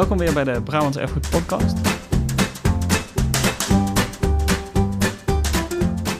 Welkom 0.00 0.18
weer 0.18 0.34
bij 0.34 0.44
de 0.44 0.62
Brabantse 0.62 1.00
Erfgoed 1.00 1.30
Podcast. 1.30 1.78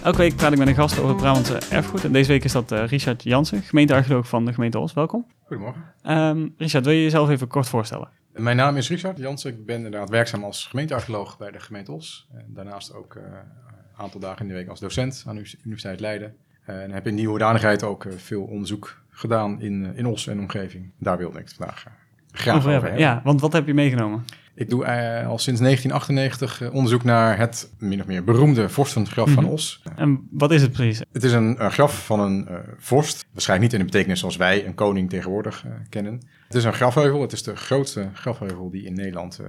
Elke 0.04 0.18
week 0.18 0.36
praat 0.36 0.52
ik 0.52 0.58
met 0.58 0.68
een 0.68 0.74
gast 0.74 0.98
over 0.98 1.08
het 1.08 1.16
Brabantse 1.16 1.58
erfgoed. 1.70 2.04
En 2.04 2.12
deze 2.12 2.28
week 2.28 2.44
is 2.44 2.52
dat 2.52 2.72
uh, 2.72 2.86
Richard 2.86 3.22
Jansen, 3.22 3.62
gemeentearcheoloog 3.62 4.28
van 4.28 4.44
de 4.44 4.52
gemeente 4.52 4.78
Os. 4.78 4.92
Welkom. 4.92 5.26
Goedemorgen. 5.44 5.82
Um, 6.08 6.54
Richard, 6.56 6.84
wil 6.84 6.94
je 6.94 7.02
jezelf 7.02 7.28
even 7.28 7.46
kort 7.46 7.68
voorstellen? 7.68 8.08
Mijn 8.32 8.56
naam 8.56 8.76
is 8.76 8.88
Richard 8.88 9.18
Jansen. 9.18 9.50
Ik 9.50 9.66
ben 9.66 9.76
inderdaad 9.76 10.10
werkzaam 10.10 10.44
als 10.44 10.66
gemeentearcheoloog 10.66 11.38
bij 11.38 11.50
de 11.50 11.60
gemeente 11.60 11.92
Os. 11.92 12.28
En 12.34 12.46
daarnaast 12.48 12.94
ook 12.94 13.14
uh, 13.14 13.22
een 13.22 13.96
aantal 13.96 14.20
dagen 14.20 14.42
in 14.42 14.48
de 14.48 14.54
week 14.54 14.68
als 14.68 14.80
docent 14.80 15.24
aan 15.26 15.36
de 15.36 15.54
Universiteit 15.64 16.00
Leiden. 16.00 16.36
En 16.64 16.90
heb 16.90 17.06
in 17.06 17.16
die 17.16 17.28
hoedanigheid 17.28 17.82
ook 17.82 18.06
veel 18.16 18.42
onderzoek 18.42 19.02
gedaan 19.10 19.60
in, 19.60 19.96
in 19.96 20.06
Os 20.06 20.26
en 20.26 20.38
omgeving. 20.38 20.92
Daar 20.98 21.18
wilde 21.18 21.38
ik 21.38 21.44
het 21.44 21.54
vandaag 21.54 21.84
graag 22.32 22.56
over, 22.56 22.70
hebben. 22.70 22.98
Ja, 22.98 23.20
want 23.24 23.40
wat 23.40 23.52
heb 23.52 23.66
je 23.66 23.74
meegenomen? 23.74 24.24
Ik 24.60 24.70
doe 24.70 24.84
uh, 24.84 25.28
al 25.28 25.38
sinds 25.38 25.60
1998 25.60 26.62
uh, 26.62 26.74
onderzoek 26.74 27.04
naar 27.04 27.38
het 27.38 27.70
min 27.78 28.00
of 28.00 28.06
meer 28.06 28.24
beroemde 28.24 28.68
vorstengraf 28.68 29.28
mm 29.28 29.34
-hmm. 29.34 29.42
van 29.42 29.52
Os. 29.52 29.82
En 29.96 30.28
wat 30.30 30.50
is 30.50 30.62
het 30.62 30.72
precies? 30.72 31.02
Het 31.12 31.24
is 31.24 31.32
een, 31.32 31.64
een 31.64 31.72
graf 31.72 32.06
van 32.06 32.20
een 32.20 32.46
uh, 32.50 32.56
vorst. 32.78 33.26
Waarschijnlijk 33.32 33.70
niet 33.70 33.80
in 33.80 33.86
de 33.86 33.92
betekenis 33.92 34.20
zoals 34.20 34.36
wij 34.36 34.66
een 34.66 34.74
koning 34.74 35.10
tegenwoordig 35.10 35.64
kennen. 35.88 36.12
Het 36.46 36.54
is 36.54 36.64
een 36.64 36.72
grafheuvel. 36.72 37.20
Het 37.20 37.32
is 37.32 37.42
de 37.42 37.56
grootste 37.56 38.08
grafheuvel 38.14 38.70
die 38.70 38.84
in 38.84 38.94
Nederland 38.94 39.40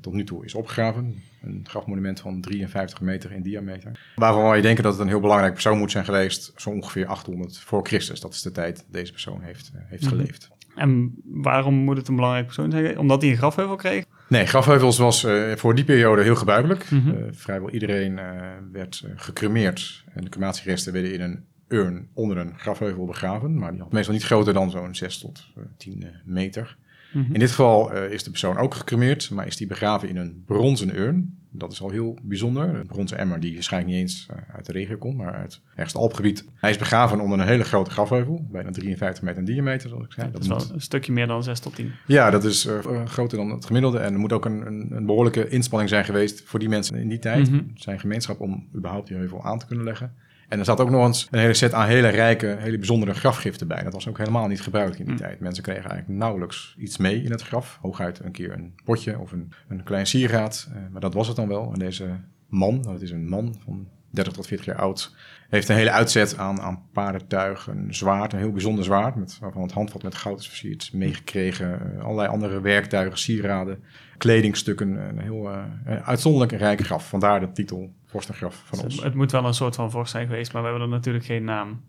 tot 0.00 0.12
nu 0.12 0.24
toe 0.24 0.44
is 0.44 0.54
opgegraven. 0.54 1.22
Een 1.42 1.60
grafmonument 1.68 2.20
van 2.20 2.40
53 2.40 3.00
meter 3.00 3.32
in 3.32 3.42
diameter. 3.42 4.12
Waarvan 4.14 4.50
wij 4.50 4.60
denken 4.60 4.82
dat 4.82 4.92
het 4.92 5.02
een 5.02 5.08
heel 5.08 5.20
belangrijk 5.20 5.52
persoon 5.52 5.78
moet 5.78 5.90
zijn 5.90 6.04
geweest. 6.04 6.52
Zo 6.56 6.70
ongeveer 6.70 7.06
800 7.06 7.58
voor 7.58 7.86
Christus. 7.86 8.20
Dat 8.20 8.34
is 8.34 8.42
de 8.42 8.52
tijd 8.52 8.76
dat 8.76 8.86
deze 8.88 9.12
persoon 9.12 9.42
heeft, 9.42 9.72
heeft 9.74 10.02
mm 10.02 10.08
-hmm. 10.08 10.18
geleefd. 10.18 10.50
En 10.74 11.14
waarom 11.24 11.74
moet 11.74 11.96
het 11.96 12.08
een 12.08 12.16
belangrijk 12.16 12.46
persoon 12.46 12.70
zijn? 12.70 12.98
Omdat 12.98 13.22
hij 13.22 13.30
een 13.30 13.36
grafheuvel 13.36 13.76
kreeg? 13.76 14.04
Nee, 14.28 14.46
grafheuvels 14.46 14.98
was 14.98 15.24
uh, 15.24 15.56
voor 15.56 15.74
die 15.74 15.84
periode 15.84 16.22
heel 16.22 16.36
gebruikelijk. 16.36 16.90
Mm 16.90 17.00
-hmm. 17.00 17.14
uh, 17.14 17.24
vrijwel 17.30 17.70
iedereen 17.70 18.12
uh, 18.12 18.24
werd 18.72 19.04
gecremeerd 19.16 20.04
en 20.12 20.24
de 20.24 20.30
crematieresten 20.30 20.92
werden 20.92 21.12
in 21.12 21.20
een 21.20 21.44
urn 21.68 22.08
onder 22.14 22.36
een 22.36 22.58
grafheuvel 22.58 23.06
begraven. 23.06 23.58
Maar 23.58 23.72
die 23.72 23.80
had 23.80 23.92
meestal 23.92 24.14
niet 24.14 24.24
groter 24.24 24.54
dan 24.54 24.70
zo'n 24.70 24.94
6 24.94 25.18
tot 25.18 25.46
10 25.76 26.06
meter. 26.24 26.76
Mm 27.12 27.24
-hmm. 27.24 27.34
In 27.34 27.40
dit 27.40 27.48
geval 27.48 27.92
is 27.94 28.22
de 28.22 28.30
persoon 28.30 28.56
ook 28.56 28.74
gecremeerd, 28.74 29.30
maar 29.30 29.46
is 29.46 29.56
die 29.56 29.66
begraven 29.66 30.08
in 30.08 30.16
een 30.16 30.42
bronzen 30.46 30.96
urn. 30.96 31.38
Dat 31.52 31.72
is 31.72 31.82
al 31.82 31.90
heel 31.90 32.18
bijzonder. 32.22 32.74
Een 32.74 32.86
bronzen 32.86 33.18
emmer 33.18 33.40
die 33.40 33.54
waarschijnlijk 33.54 33.92
niet 33.92 34.02
eens 34.02 34.28
uit 34.54 34.66
de 34.66 34.72
regio 34.72 34.96
komt, 34.96 35.16
maar 35.16 35.32
uit 35.32 35.60
ergens 35.68 35.92
het 35.92 36.02
Alpgebied. 36.02 36.44
Hij 36.54 36.70
is 36.70 36.78
begraven 36.78 37.20
onder 37.20 37.38
een 37.38 37.46
hele 37.46 37.64
grote 37.64 37.90
grafheuvel, 37.90 38.46
bijna 38.50 38.70
53 38.70 39.22
meter 39.22 39.38
in 39.38 39.44
diameter, 39.44 39.88
zoals 39.88 40.04
ik 40.04 40.12
zei. 40.12 40.30
Dat, 40.30 40.42
dat 40.42 40.60
is 40.60 40.66
wel 40.66 40.74
een 40.74 40.80
stukje 40.80 41.12
meer 41.12 41.26
dan 41.26 41.42
6 41.42 41.60
tot 41.60 41.74
10. 41.74 41.92
Ja, 42.06 42.30
dat 42.30 42.44
is 42.44 42.66
uh, 42.66 43.06
groter 43.06 43.38
dan 43.38 43.50
het 43.50 43.66
gemiddelde. 43.66 43.98
En 43.98 44.12
er 44.12 44.18
moet 44.18 44.32
ook 44.32 44.44
een, 44.44 44.66
een, 44.66 44.86
een, 44.90 45.06
behoorlijke 45.06 45.48
inspanning 45.48 45.90
zijn 45.90 46.04
geweest 46.04 46.42
voor 46.44 46.58
die 46.58 46.68
mensen 46.68 46.96
in 46.96 47.08
die 47.08 47.18
tijd, 47.18 47.50
mm 47.50 47.58
-hmm. 47.58 47.70
zijn 47.74 48.00
gemeenschap, 48.00 48.40
om 48.40 48.68
überhaupt 48.74 49.08
die 49.08 49.16
heuvel 49.16 49.44
aan 49.44 49.58
te 49.58 49.66
kunnen 49.66 49.84
leggen. 49.84 50.14
En 50.50 50.58
er 50.58 50.64
zat 50.64 50.80
ook 50.80 50.90
nog 50.90 51.06
eens 51.06 51.28
een 51.30 51.38
hele 51.38 51.54
set 51.54 51.74
aan 51.74 51.86
hele 51.86 52.08
rijke, 52.08 52.56
hele 52.58 52.76
bijzondere 52.76 53.14
grafgiften 53.14 53.68
bij. 53.68 53.82
Dat 53.82 53.92
was 53.92 54.08
ook 54.08 54.18
helemaal 54.18 54.46
niet 54.46 54.60
gebruikelijk 54.60 55.00
in 55.00 55.06
die 55.06 55.14
mm. 55.14 55.28
tijd. 55.28 55.40
Mensen 55.40 55.62
kregen 55.62 55.90
eigenlijk 55.90 56.20
nauwelijks 56.20 56.74
iets 56.78 56.96
mee 56.96 57.22
in 57.22 57.30
het 57.30 57.42
graf. 57.42 57.78
Hooguit 57.80 58.20
een 58.24 58.32
keer 58.32 58.52
een 58.52 58.74
potje 58.84 59.18
of 59.18 59.32
een, 59.32 59.52
een 59.68 59.82
klein 59.82 60.06
sieraad. 60.06 60.68
Uh, 60.70 60.76
maar 60.92 61.00
dat 61.00 61.14
was 61.14 61.26
het 61.26 61.36
dan 61.36 61.48
wel. 61.48 61.72
En 61.72 61.78
deze 61.78 62.20
man, 62.48 62.82
dat 62.82 63.00
is 63.00 63.10
een 63.10 63.28
man 63.28 63.56
van 63.64 63.88
30 64.10 64.32
tot 64.32 64.46
40 64.46 64.66
jaar 64.66 64.76
oud, 64.76 65.14
heeft 65.48 65.68
een 65.68 65.76
hele 65.76 65.90
uitzet 65.90 66.38
aan, 66.38 66.60
aan 66.60 66.82
paardentuig, 66.92 67.66
een 67.66 67.94
zwaard, 67.94 68.32
een 68.32 68.38
heel 68.38 68.52
bijzonder 68.52 68.84
zwaard, 68.84 69.14
met, 69.14 69.38
waarvan 69.40 69.62
het 69.62 69.72
handvat 69.72 70.02
met 70.02 70.14
goud 70.14 70.40
is 70.40 70.48
versierd, 70.48 70.90
meegekregen. 70.92 71.94
Uh, 71.96 72.04
allerlei 72.04 72.28
andere 72.28 72.60
werktuigen, 72.60 73.18
sieraden, 73.18 73.82
kledingstukken. 74.18 75.08
Een 75.08 75.18
heel 75.18 75.50
uh, 75.50 75.62
uitzonderlijk 76.02 76.52
rijke 76.52 76.84
graf. 76.84 77.08
Vandaar 77.08 77.40
de 77.40 77.52
titel 77.52 77.92
Vorstengraf 78.06 78.62
van 78.64 78.78
ons. 78.78 78.94
Het, 78.94 79.04
het 79.04 79.14
moet 79.14 79.32
wel 79.32 79.44
een 79.44 79.54
soort 79.54 79.74
van 79.74 79.90
vorst 79.90 80.12
zijn 80.12 80.26
geweest, 80.26 80.52
maar 80.52 80.62
we 80.62 80.68
hebben 80.68 80.86
er 80.86 80.94
natuurlijk 80.94 81.24
geen 81.24 81.44
naam. 81.44 81.80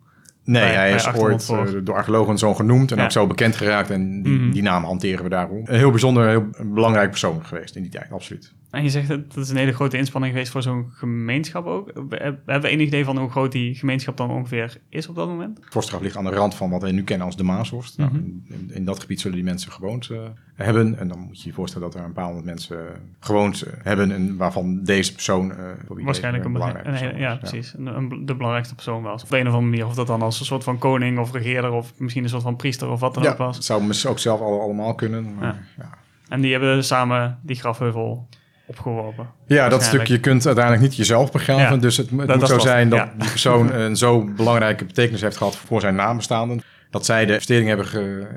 Nee, 0.44 0.62
bij, 0.62 0.74
hij 0.74 0.88
bij 0.88 0.96
is 0.96 1.14
ooit 1.14 1.50
uh, 1.52 1.80
door 1.84 1.96
archeologen 1.96 2.38
zo 2.38 2.54
genoemd 2.54 2.92
en 2.92 2.98
ja. 2.98 3.04
ook 3.04 3.12
zo 3.12 3.28
bekend 3.28 3.56
geraakt. 3.56 3.90
En 3.90 4.24
die, 4.24 4.34
mm 4.34 4.40
-hmm. 4.40 4.52
die 4.52 4.62
naam 4.62 4.84
hanteren 4.84 5.24
we 5.24 5.30
daarom. 5.30 5.62
Een 5.66 5.78
heel 5.78 5.90
bijzonder, 5.90 6.28
heel 6.28 6.50
belangrijk 6.74 7.10
persoon 7.10 7.46
geweest 7.46 7.76
in 7.76 7.82
die 7.82 7.92
tijd, 7.92 8.12
absoluut. 8.12 8.54
En 8.72 8.84
je 8.84 8.90
zegt 8.90 9.08
dat 9.08 9.34
dat 9.34 9.44
is 9.44 9.50
een 9.50 9.58
hele 9.58 9.74
grote 9.74 9.98
inspanning 9.98 10.34
geweest 10.34 10.52
voor 10.52 10.62
zo'n 10.62 10.90
gemeenschap 10.94 11.66
ook. 11.66 11.92
Hebben 12.10 12.62
we 12.62 12.68
enig 12.68 12.88
idee 12.88 13.06
van 13.06 13.18
hoe 13.18 13.30
groot 13.30 13.52
die 13.52 13.76
gemeenschap 13.76 14.18
dan 14.18 14.30
ongeveer 14.30 14.78
is 14.90 15.08
op 15.08 15.16
dat 15.16 15.28
moment? 15.28 15.60
Vorstgraf 15.62 16.02
ligt 16.02 16.18
aan 16.18 16.24
de 16.24 16.30
rand 16.30 16.56
van 16.56 16.70
wat 16.70 16.82
we 16.82 16.92
nu 16.92 17.04
kennen 17.04 17.26
als 17.26 17.38
de 17.38 17.44
Maashorst. 17.44 17.98
Mm 17.98 18.06
-hmm. 18.06 18.44
nou, 18.48 18.62
in, 18.62 18.72
in, 18.74 18.86
dat 18.86 19.00
gebied 19.00 19.22
zullen 19.22 19.36
die 19.36 19.46
mensen 19.46 19.72
gewoond 19.72 20.10
uh, 20.10 20.20
hebben. 20.54 21.00
En 21.00 21.08
dan 21.08 21.20
moet 21.20 21.42
je 21.42 21.48
je 21.48 21.54
voorstellen 21.56 21.92
dat 21.92 22.00
er 22.00 22.06
een 22.06 22.14
paar 22.14 22.26
honderd 22.26 22.46
mensen 22.46 22.78
gewoond 23.20 23.64
hebben. 23.84 24.12
En 24.12 24.38
waarvan 24.38 24.84
deze 24.84 25.14
persoon 25.14 25.52
uh, 25.52 25.58
waarschijnlijk 25.88 26.46
een 26.46 26.54
belangrijke 26.54 26.90
een, 26.90 27.00
persoon 27.00 27.18
Ja, 27.18 27.36
precies. 27.36 27.76
Ja. 27.78 27.94
Een, 27.94 28.26
de 28.26 28.36
belangrijkste 28.36 28.76
persoon 28.76 29.04
was. 29.04 29.24
Op 29.24 29.30
de 29.30 29.40
een 29.40 29.48
of 29.48 29.54
andere 29.54 29.70
manier. 29.70 29.86
Of 29.86 29.96
dat 29.96 30.08
dan 30.08 30.22
als 30.22 30.40
een 30.40 30.46
soort 30.46 30.64
van 30.64 30.78
koning 30.78 31.20
of 31.20 31.32
regeerder 31.32 31.72
of 31.72 31.94
misschien 31.98 32.24
een 32.24 32.30
soort 32.30 32.44
van 32.44 32.56
priester 32.56 32.90
of 32.90 33.00
wat 33.00 33.14
dan 33.14 33.24
ja, 33.24 33.32
ook 33.32 33.38
was. 33.38 33.56
Het 33.56 33.66
zou 33.66 33.94
ook 34.08 34.20
zelf 34.20 34.42
allemaal 34.42 34.96
kunnen. 34.96 35.36
Maar, 35.36 35.68
ja. 35.78 35.90
En 36.28 36.42
die 36.42 36.52
hebben 36.52 36.84
samen 36.84 37.40
die 37.42 37.56
grafheuvel 37.56 38.28
opgeworpen. 38.72 39.30
Ja, 39.48 39.70
dat 39.70 39.84
stukje 39.84 40.14
je 40.14 40.20
kunt 40.20 40.46
uiteindelijk 40.46 40.84
niet 40.84 40.96
jezelf 40.96 41.32
begraven. 41.32 41.76
Ja, 41.76 41.82
dus 41.82 41.98
het, 41.98 42.10
het 42.10 42.28
dat, 42.28 42.38
moet 42.38 42.48
zo 42.48 42.60
zijn 42.60 42.90
dat 42.90 43.00
ja. 43.00 43.14
die 43.18 43.30
persoon 43.30 43.74
een 43.82 43.96
zo 43.96 44.24
belangrijke 44.24 44.86
betekenis 44.86 45.22
heeft 45.22 45.38
gehad 45.38 45.56
voor 45.56 45.82
zijn 45.82 45.96
nabestaanden. 45.96 46.62
Dat 46.90 47.06
zij 47.06 47.26
de 47.26 47.32
investering 47.32 47.68
hebben 47.68 47.86
ge, 47.86 48.28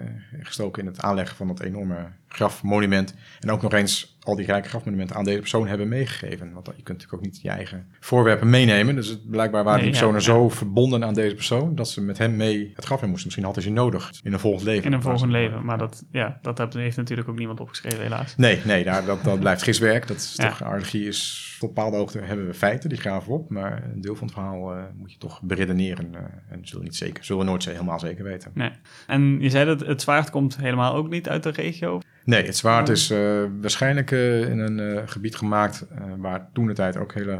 gestoken 0.42 0.82
in 0.82 0.88
het 0.88 1.00
aanleggen 1.00 1.36
van 1.36 1.46
dat 1.46 1.60
enorme 1.60 1.96
grafmonument. 2.28 3.14
En 3.40 3.50
ook 3.50 3.62
nog 3.62 3.72
eens 3.72 4.13
al 4.24 4.36
die 4.36 4.46
rijke 4.46 4.68
grafmonumenten 4.68 5.16
aan 5.16 5.24
deze 5.24 5.38
persoon 5.38 5.66
hebben 5.66 5.88
meegegeven. 5.88 6.52
Want 6.52 6.66
je 6.66 6.72
kunt 6.72 6.88
natuurlijk 6.88 7.14
ook 7.14 7.20
niet 7.20 7.42
je 7.42 7.48
eigen 7.48 7.86
voorwerpen 8.00 8.50
meenemen. 8.50 8.94
Dus 8.94 9.08
het, 9.08 9.30
blijkbaar 9.30 9.64
waren 9.64 9.80
nee, 9.80 9.90
die 9.90 10.00
personen 10.00 10.20
ja, 10.20 10.32
ja. 10.32 10.38
zo 10.38 10.48
verbonden 10.48 11.04
aan 11.04 11.14
deze 11.14 11.34
persoon... 11.34 11.74
dat 11.74 11.88
ze 11.88 12.00
met 12.00 12.18
hem 12.18 12.36
mee 12.36 12.72
het 12.74 12.84
graf 12.84 13.02
in 13.02 13.08
moesten. 13.08 13.24
Misschien 13.24 13.44
hadden 13.44 13.62
ze 13.62 13.70
nodig 13.70 14.12
in 14.22 14.32
een 14.32 14.38
volgend 14.38 14.64
leven. 14.64 14.84
In 14.84 14.92
een 14.92 15.02
volgend 15.02 15.30
leven, 15.30 15.64
maar 15.64 15.78
dat, 15.78 16.04
ja, 16.10 16.38
dat 16.42 16.74
heeft 16.74 16.96
natuurlijk 16.96 17.28
ook 17.28 17.38
niemand 17.38 17.60
opgeschreven 17.60 18.02
helaas. 18.02 18.36
Nee, 18.36 18.60
nee 18.64 18.84
daar, 18.84 19.04
dat, 19.04 19.24
dat 19.24 19.40
blijft 19.40 19.62
giswerk. 19.62 20.06
Dat 20.06 20.16
is 20.16 20.34
toch, 20.34 20.62
archeologie 20.62 21.06
is 21.06 21.56
tot 21.58 21.74
bepaalde 21.74 21.96
hoogte 21.96 22.18
hebben 22.18 22.46
we 22.46 22.54
feiten, 22.54 22.88
die 22.88 22.98
graven 22.98 23.28
we 23.28 23.34
op. 23.34 23.50
Maar 23.50 23.82
een 23.92 24.00
deel 24.00 24.16
van 24.16 24.26
het 24.26 24.36
verhaal 24.36 24.76
uh, 24.76 24.82
moet 24.96 25.12
je 25.12 25.18
toch 25.18 25.42
beredeneren. 25.42 26.12
Uh, 26.12 26.20
en 26.48 26.66
zullen, 26.66 26.84
niet 26.84 26.96
zeker, 26.96 27.24
zullen 27.24 27.44
we 27.44 27.48
nooit 27.48 27.64
helemaal 27.64 27.98
zeker 27.98 28.24
weten. 28.24 28.50
Nee. 28.54 28.70
En 29.06 29.40
je 29.40 29.50
zei 29.50 29.64
dat 29.64 29.80
het 29.80 30.02
zwaard 30.02 30.30
komt 30.30 30.56
helemaal 30.56 30.94
ook 30.94 31.08
niet 31.08 31.28
uit 31.28 31.42
de 31.42 31.50
regio? 31.50 32.00
Nee, 32.24 32.46
het 32.46 32.56
zwaard 32.56 32.88
is 32.88 33.10
uh, 33.10 33.44
waarschijnlijk 33.60 34.10
uh, 34.10 34.48
in 34.48 34.58
een 34.58 34.78
uh, 34.78 35.02
gebied 35.06 35.36
gemaakt 35.36 35.86
waar 36.18 36.48
toen 36.52 36.66
de 36.66 36.72
tijd 36.72 36.96
ook 36.96 37.14
hele 37.14 37.38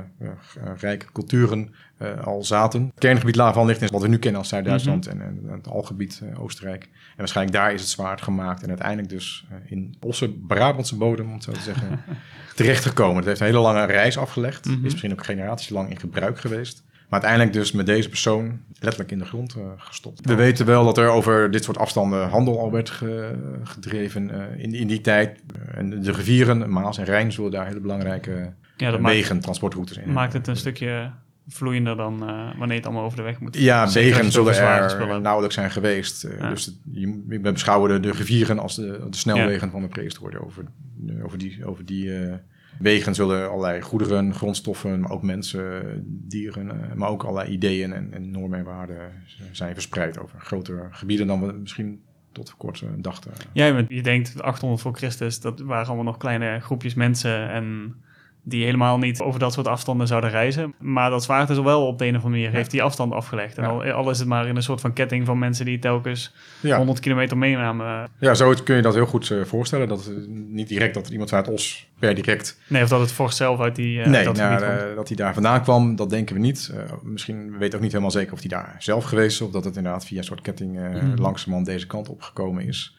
rijke 0.81 1.07
culturen 1.13 1.75
al 2.25 2.45
zaten. 2.45 2.83
Het 2.83 2.99
kerngebied 2.99 3.35
daarvan 3.35 3.67
ligt 3.67 3.83
in 3.83 3.89
wat 3.93 4.03
we 4.03 4.09
nu 4.09 4.19
kennen 4.19 4.41
als 4.41 4.49
Zuid-Duitsland 4.49 5.07
mm 5.07 5.21
-hmm. 5.21 5.29
en, 5.29 5.49
en, 5.49 5.57
het 5.57 5.69
algebied 5.69 6.23
Oostenrijk. 6.39 6.83
En 6.83 6.91
waarschijnlijk 7.17 7.57
daar 7.57 7.73
is 7.73 7.81
het 7.81 7.91
zwaard 7.91 8.23
gemaakt 8.23 8.63
en 8.63 8.69
uiteindelijk 8.69 9.09
dus 9.09 9.47
in 9.65 9.97
Osse 10.01 10.29
Brabantse 10.33 10.97
bodem, 10.97 11.27
om 11.27 11.35
het 11.35 11.43
zo 11.43 11.53
te 11.53 11.61
zeggen, 11.61 12.05
terechtgekomen. 12.57 13.17
Het 13.17 13.25
heeft 13.25 13.41
een 13.41 13.47
hele 13.47 13.59
lange 13.59 13.85
reis 13.85 14.19
afgelegd. 14.19 14.65
Mm 14.65 14.75
-hmm. 14.75 14.85
Is 14.85 14.93
misschien 14.93 15.13
ook 15.13 15.25
generaties 15.25 15.69
lang 15.69 15.91
in 15.91 15.99
gebruik 15.99 16.39
geweest. 16.39 16.85
Maar 17.15 17.23
uiteindelijk 17.23 17.65
dus 17.65 17.73
met 17.73 17.87
deze 17.87 18.09
persoon 18.09 18.61
letterlijk 18.81 19.13
in 19.13 19.19
de 19.19 19.25
grond 19.25 19.57
uh, 19.59 19.65
gestopt. 19.77 20.27
We 20.27 20.35
weten 20.35 20.67
wel 20.67 20.85
dat 20.85 20.99
er 20.99 21.09
over 21.09 21.51
dit 21.51 21.65
soort 21.65 21.79
afstanden 21.79 22.29
handel 22.29 22.61
al 22.61 22.71
werd 22.71 22.91
ge, 22.91 23.35
gedreven 23.63 24.31
uh, 24.31 24.65
in, 24.65 24.75
in 24.75 24.87
die 24.87 25.01
tijd. 25.01 25.41
Uh, 25.57 25.79
en 25.79 26.03
de 26.03 26.13
rivieren, 26.13 26.71
Maas 26.71 26.99
en 26.99 27.05
Rijn, 27.05 27.33
zullen 27.33 27.51
daar 27.51 27.67
hele 27.67 27.81
belangrijke 27.81 28.53
ja, 28.77 29.01
wegen, 29.01 29.41
transportroutes 29.41 29.97
in 29.97 30.13
Maakt 30.13 30.33
het 30.33 30.47
een 30.47 30.57
stukje 30.57 31.11
vloeiender 31.49 31.97
dan 31.97 32.19
wanneer 32.59 32.77
het 32.77 32.87
allemaal 32.87 33.05
over 33.05 33.17
de 33.17 33.25
weg 33.25 33.41
moet. 33.41 33.59
Ja, 33.59 33.91
wegen 33.91 34.33
zullen 34.33 34.55
er 34.55 35.21
nauwelijks 35.21 35.55
zijn 35.55 35.71
geweest. 35.71 36.27
Ja. 36.39 36.51
Dus 36.51 36.65
het, 36.67 36.75
je, 36.93 37.23
we 37.27 37.53
beschouwen 37.53 37.91
de, 37.91 38.09
de 38.09 38.17
rivieren 38.17 38.59
als 38.59 38.75
de, 38.75 39.07
de 39.11 39.17
snelwegen 39.17 39.67
ja. 39.67 39.73
van 39.73 39.83
de 39.83 39.89
prehistorie 39.89 40.45
over, 40.45 40.65
over 41.23 41.39
die... 41.39 41.67
Over 41.67 41.85
die 41.85 42.11
Wegen 42.79 43.15
zullen 43.15 43.51
allerlei 43.51 43.81
goederen, 43.81 44.35
grondstoffen, 44.35 45.01
maar 45.01 45.11
ook 45.11 45.23
mensen, 45.23 46.03
dieren, 46.07 46.91
maar 46.95 47.09
ook 47.09 47.23
allerlei 47.23 47.51
ideeën 47.51 47.93
en, 47.93 48.13
en 48.13 48.31
normen 48.31 48.59
en 48.59 48.65
waarden 48.65 49.13
zijn 49.53 49.75
verspreid 49.75 50.19
over 50.19 50.41
grotere 50.41 50.89
gebieden 50.91 51.27
dan 51.27 51.47
we 51.47 51.53
misschien 51.53 52.01
tot 52.33 52.49
voor 52.49 52.59
kort 52.59 52.85
dachten. 52.97 53.33
Ja, 53.53 53.85
je 53.89 54.03
denkt 54.03 54.43
800 54.43 54.83
voor 54.83 54.97
Christus, 54.97 55.41
dat 55.41 55.61
waren 55.61 55.87
allemaal 55.87 56.05
nog 56.05 56.17
kleine 56.17 56.61
groepjes 56.61 56.95
mensen 56.95 57.51
en 57.51 57.95
die 58.45 58.65
helemaal 58.65 58.99
niet 58.99 59.21
over 59.21 59.41
dat 59.41 59.53
soort 59.53 59.69
afstanden 59.69 60.07
zouden 60.07 60.31
reizen. 60.31 60.75
Maar 60.79 61.11
dat 61.11 61.23
zwaard 61.23 61.51
is 61.51 61.59
wel 61.59 61.87
op 61.87 61.99
de 61.99 62.05
een 62.05 62.17
of 62.17 62.25
andere 62.25 62.43
manier, 62.43 62.57
heeft 62.57 62.71
die 62.71 62.83
afstand 62.83 63.13
afgelegd. 63.13 63.59
En 63.59 63.65
al, 63.65 63.85
al, 63.85 64.11
is 64.11 64.19
het 64.19 64.29
maar 64.29 64.47
in 64.47 64.57
een 64.57 64.63
soort 64.63 64.81
van 64.81 64.93
ketting 64.93 65.27
van 65.27 65.39
mensen 65.39 65.65
die 65.65 65.79
telkens 65.79 66.35
ja. 66.61 66.77
100 66.77 67.01
kilometer 67.01 67.39
meenamen. 67.39 68.09
Ja, 68.19 68.35
zo 68.35 68.55
kun 68.65 68.77
je 68.77 68.83
dat 68.83 68.95
heel 68.95 69.07
goed 69.07 69.31
uh, 69.31 69.45
voorstellen. 69.45 69.89
Dat 69.89 70.11
niet 70.29 70.69
direct 70.69 70.95
dat 70.95 71.09
iemand 71.09 71.29
vanuit 71.29 71.49
Os 71.49 71.89
per 71.99 72.15
direct... 72.15 72.61
Nee, 72.67 72.83
of 72.83 72.89
dat 72.89 73.01
het 73.01 73.13
vorst 73.13 73.37
zelf 73.37 73.61
uit 73.61 73.77
die 73.77 73.99
uh, 73.99 74.07
Nee, 74.07 74.25
dat, 74.25 74.37
nou, 74.37 74.63
uh, 74.63 74.97
dat 74.97 75.09
hij 75.09 75.17
daar 75.17 75.35
vandaan 75.35 75.63
kwam, 75.63 75.97
dat 75.97 76.11
denken 76.11 76.35
we 76.35 76.41
niet. 76.41 76.73
misschien, 77.03 77.53
we 77.53 77.59
weten 77.59 77.75
ook 77.75 77.83
niet 77.83 77.93
helemaal 77.93 78.13
zeker 78.13 78.33
of 78.33 78.41
hij 78.41 78.49
daar 78.49 78.77
zelf 78.79 79.05
geweest 79.05 79.41
is... 79.41 79.47
of 79.47 79.51
dat 79.53 79.65
het 79.65 79.77
inderdaad 79.77 80.07
via 80.07 80.19
een 80.19 80.25
soort 80.25 80.41
ketting 80.41 80.77
mm. 80.77 81.15
langzamerhand 81.17 81.67
deze 81.67 81.87
kant 81.87 82.09
op 82.09 82.23
gekomen 82.23 82.67
is... 82.67 82.97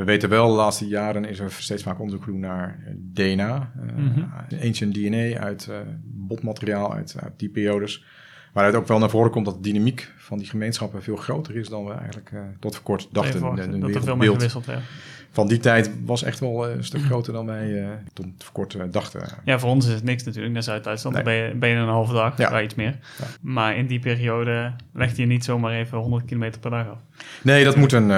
We 0.00 0.06
We 0.06 0.06
weten 0.06 0.28
wel, 0.28 0.48
de 0.48 0.54
laatste 0.54 0.88
jaren 0.88 1.24
is 1.24 1.38
er 1.38 1.52
steeds 1.52 1.82
vaak 1.82 1.98
onderzoek 1.98 2.24
gedaan 2.24 2.40
naar 2.40 2.94
DNA. 2.96 3.72
Mm 3.96 4.32
Ancient 4.62 4.94
DNA 4.94 5.38
uit 5.38 5.70
botmateriaal 6.04 6.94
uit, 6.94 7.16
uit 7.18 7.38
die 7.38 7.48
periodes. 7.48 8.04
Waaruit 8.52 8.74
ook 8.74 8.86
wel 8.86 8.98
naar 8.98 9.10
voren 9.10 9.30
komt 9.30 9.44
dat 9.44 9.54
de 9.54 9.60
dynamiek 9.60 10.12
van 10.16 10.38
die 10.38 10.48
gemeenschappen 10.48 11.02
veel 11.02 11.16
groter 11.16 11.56
is 11.56 11.68
dan 11.68 11.84
we 11.84 11.92
eigenlijk 11.92 12.30
uh, 12.34 12.40
tot 12.58 12.74
voor 12.74 12.84
kort 12.84 13.08
dachten. 13.12 13.40
dat 13.80 13.94
er 13.94 14.02
veel 14.02 14.16
meer 14.16 14.32
gewisseld 14.32 14.66
werd. 14.66 14.80
Van 15.32 15.48
die 15.48 15.58
tijd 15.58 15.90
was 16.04 16.22
echt 16.22 16.40
wel 16.40 16.68
een 16.68 16.84
stuk 16.84 17.02
groter 17.02 17.32
dan 17.32 17.46
wij 17.46 17.68
uh, 17.68 17.88
tot 18.12 18.26
voor 18.38 18.52
kort 18.52 18.74
uh, 18.74 18.82
dachten. 18.90 19.20
Ja, 19.44 19.58
voor 19.58 19.70
ons 19.70 19.86
is 19.86 19.92
het 19.92 20.04
niks 20.04 20.24
natuurlijk 20.24 20.52
naar 20.52 20.62
Zuid-Duitsland. 20.62 21.14
Nee. 21.16 21.24
ben 21.24 21.34
je, 21.34 21.54
ben 21.54 21.68
je 21.68 21.76
een 21.76 21.88
halve 21.88 22.12
dag, 22.12 22.38
ja. 22.38 22.62
iets 22.62 22.74
meer. 22.74 22.98
Ja. 23.18 23.24
Maar 23.40 23.76
in 23.76 23.86
die 23.86 23.98
periode 23.98 24.72
legde 24.92 25.20
je 25.20 25.26
niet 25.26 25.44
zomaar 25.44 25.72
even 25.72 25.98
100 25.98 26.24
kilometer 26.24 26.60
per 26.60 26.70
dag 26.70 26.88
af. 26.88 26.98
Nee, 27.42 27.64
dat 27.64 27.76
moet, 27.76 27.92
een, 27.92 28.08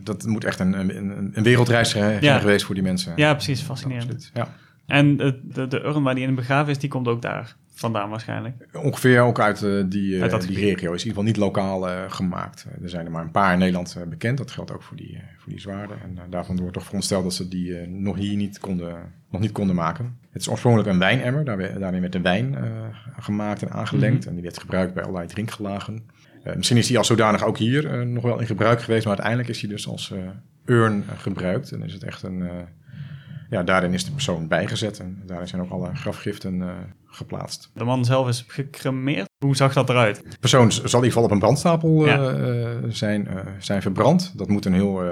dat 0.00 0.26
moet 0.26 0.44
echt 0.44 0.60
een, 0.60 0.72
een, 0.72 1.30
een 1.34 1.42
wereldreis 1.42 1.90
zijn 1.90 2.40
geweest 2.40 2.64
voor 2.64 2.74
die 2.74 2.84
mensen. 2.84 3.12
Ja, 3.16 3.32
precies. 3.32 3.60
Fascinerend. 3.60 4.30
Ja. 4.34 4.48
En 4.86 5.16
de, 5.16 5.40
de, 5.42 5.66
de 5.66 5.84
urn 5.84 6.02
waar 6.02 6.14
die 6.14 6.26
in 6.26 6.34
begraven 6.34 6.70
is, 6.70 6.78
die 6.78 6.90
komt 6.90 7.08
ook 7.08 7.22
daar 7.22 7.56
vandaan 7.74 8.10
waarschijnlijk. 8.10 8.68
Ongeveer 8.72 9.20
ook 9.20 9.40
uit 9.40 9.62
uh, 9.62 9.84
die, 9.86 10.14
uh, 10.14 10.38
die 10.38 10.58
regio. 10.58 10.92
Is 10.92 11.04
in 11.04 11.08
ieder 11.08 11.08
geval 11.08 11.22
niet 11.22 11.36
lokaal 11.36 11.88
uh, 11.88 12.02
gemaakt. 12.08 12.66
er 12.82 12.88
zijn 12.88 13.04
er 13.04 13.10
maar 13.10 13.22
een 13.22 13.30
paar 13.30 13.52
in 13.52 13.58
Nederland 13.58 13.96
bekend. 14.08 14.38
Dat 14.38 14.50
geldt 14.50 14.72
ook 14.72 14.82
voor 14.82 14.96
die, 14.96 15.20
voor 15.38 15.52
die 15.52 15.60
zwaarden. 15.60 15.96
En 16.02 16.30
daarvan 16.30 16.56
wordt 16.56 16.72
toch 16.72 16.82
verondersteld 16.82 17.22
dat 17.22 17.34
ze 17.34 17.48
die 17.48 17.88
nog 17.88 18.16
hier 18.16 18.36
niet 18.36 18.58
konden, 18.58 19.12
nog 19.30 19.40
niet 19.40 19.52
konden 19.52 19.76
maken. 19.76 20.18
Het 20.30 20.40
is 20.40 20.48
oorspronkelijk 20.48 20.90
een 20.90 20.98
wijnemmer. 20.98 21.44
Daar, 21.44 21.78
daarin 21.78 22.00
werd 22.00 22.12
de 22.12 22.20
wijn 22.20 22.56
gemaakt 23.18 23.62
en 23.62 23.70
aangelengd. 23.70 24.14
Mm 24.14 24.20
-hmm. 24.20 24.28
En 24.28 24.34
die 24.34 24.42
werd 24.42 24.58
gebruikt 24.58 24.94
bij 24.94 25.02
allerlei 25.02 25.28
drinkgelagen. 25.28 26.02
misschien 26.56 26.76
is 26.76 26.86
die 26.86 26.98
als 26.98 27.06
zodanig 27.06 27.44
ook 27.44 27.58
hier 27.58 28.06
nog 28.06 28.22
wel 28.22 28.40
in 28.40 28.46
gebruik 28.46 28.82
geweest. 28.82 29.04
Maar 29.04 29.14
uiteindelijk 29.14 29.48
is 29.48 29.60
die 29.60 29.68
dus 29.68 29.88
als 29.88 30.12
urn 30.64 31.04
gebruikt. 31.16 31.72
En 31.72 31.82
is 31.82 31.92
het 31.92 32.02
echt 32.02 32.22
een 32.22 32.48
ja, 33.52 33.62
daarin 33.62 33.94
is 33.94 34.04
de 34.04 34.10
persoon 34.10 34.48
bijgezet 34.48 34.98
en 34.98 35.22
daarin 35.26 35.48
zijn 35.48 35.62
ook 35.62 35.70
alle 35.70 35.94
grafgiften 35.94 36.54
uh, 36.54 36.70
geplaatst. 37.06 37.70
De 37.74 37.84
man 37.84 38.04
zelf 38.04 38.28
is 38.28 38.44
gecremeerd. 38.48 39.30
Hoe 39.42 39.56
zag 39.56 39.72
dat 39.72 39.88
eruit? 39.88 40.22
De 40.30 40.36
persoon 40.40 40.72
zal 40.72 40.82
in 40.82 40.90
ieder 40.90 41.04
geval 41.04 41.24
op 41.24 41.30
een 41.30 41.38
brandstapel 41.38 42.06
uh, 42.06 42.30
zijn, 42.88 43.28
zijn 43.58 43.82
verbrand. 43.82 44.32
Dat 44.36 44.48
moet 44.48 44.64
een 44.64 44.74
heel 44.74 45.02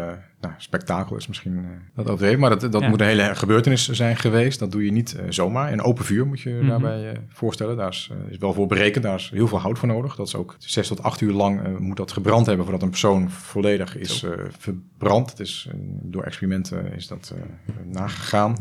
nou, 0.40 0.54
spektakel 0.56 1.16
is 1.16 1.26
misschien 1.26 1.64
dat 1.94 2.06
overdreven, 2.06 2.40
maar 2.40 2.58
dat, 2.58 2.72
dat 2.72 2.88
moet 2.88 3.00
een 3.00 3.06
hele 3.06 3.34
gebeurtenis 3.34 3.88
zijn 3.88 4.16
geweest. 4.16 4.58
Dat 4.58 4.72
doe 4.72 4.84
je 4.84 4.92
niet 4.92 5.16
zomaar. 5.28 5.72
In 5.72 5.82
open 5.82 6.04
vuur 6.04 6.26
moet 6.26 6.40
je 6.40 6.50
mm 6.50 6.68
daarbij 6.68 7.20
voorstellen. 7.28 7.76
Daar 7.76 7.88
is, 7.88 8.10
is, 8.28 8.38
wel 8.38 8.52
voor 8.52 8.66
berekend, 8.66 9.04
daar 9.04 9.14
is 9.14 9.30
heel 9.34 9.48
veel 9.48 9.60
hout 9.60 9.78
voor 9.78 9.88
nodig. 9.88 10.16
Dat 10.16 10.26
is 10.26 10.34
ook 10.34 10.56
zes 10.58 10.88
tot 10.88 11.02
acht 11.02 11.20
uur 11.20 11.32
lang 11.32 11.78
moet 11.78 11.96
dat 11.96 12.12
gebrand 12.12 12.46
hebben 12.46 12.64
voordat 12.64 12.82
een 12.82 12.90
persoon 12.90 13.30
volledig 13.30 13.96
is 13.96 14.24
verbrand. 14.58 15.30
Het 15.30 15.40
is, 15.40 15.68
door 16.02 16.22
experimenten 16.22 16.92
is 16.92 17.06
dat 17.06 17.34
nagegaan. 17.84 18.56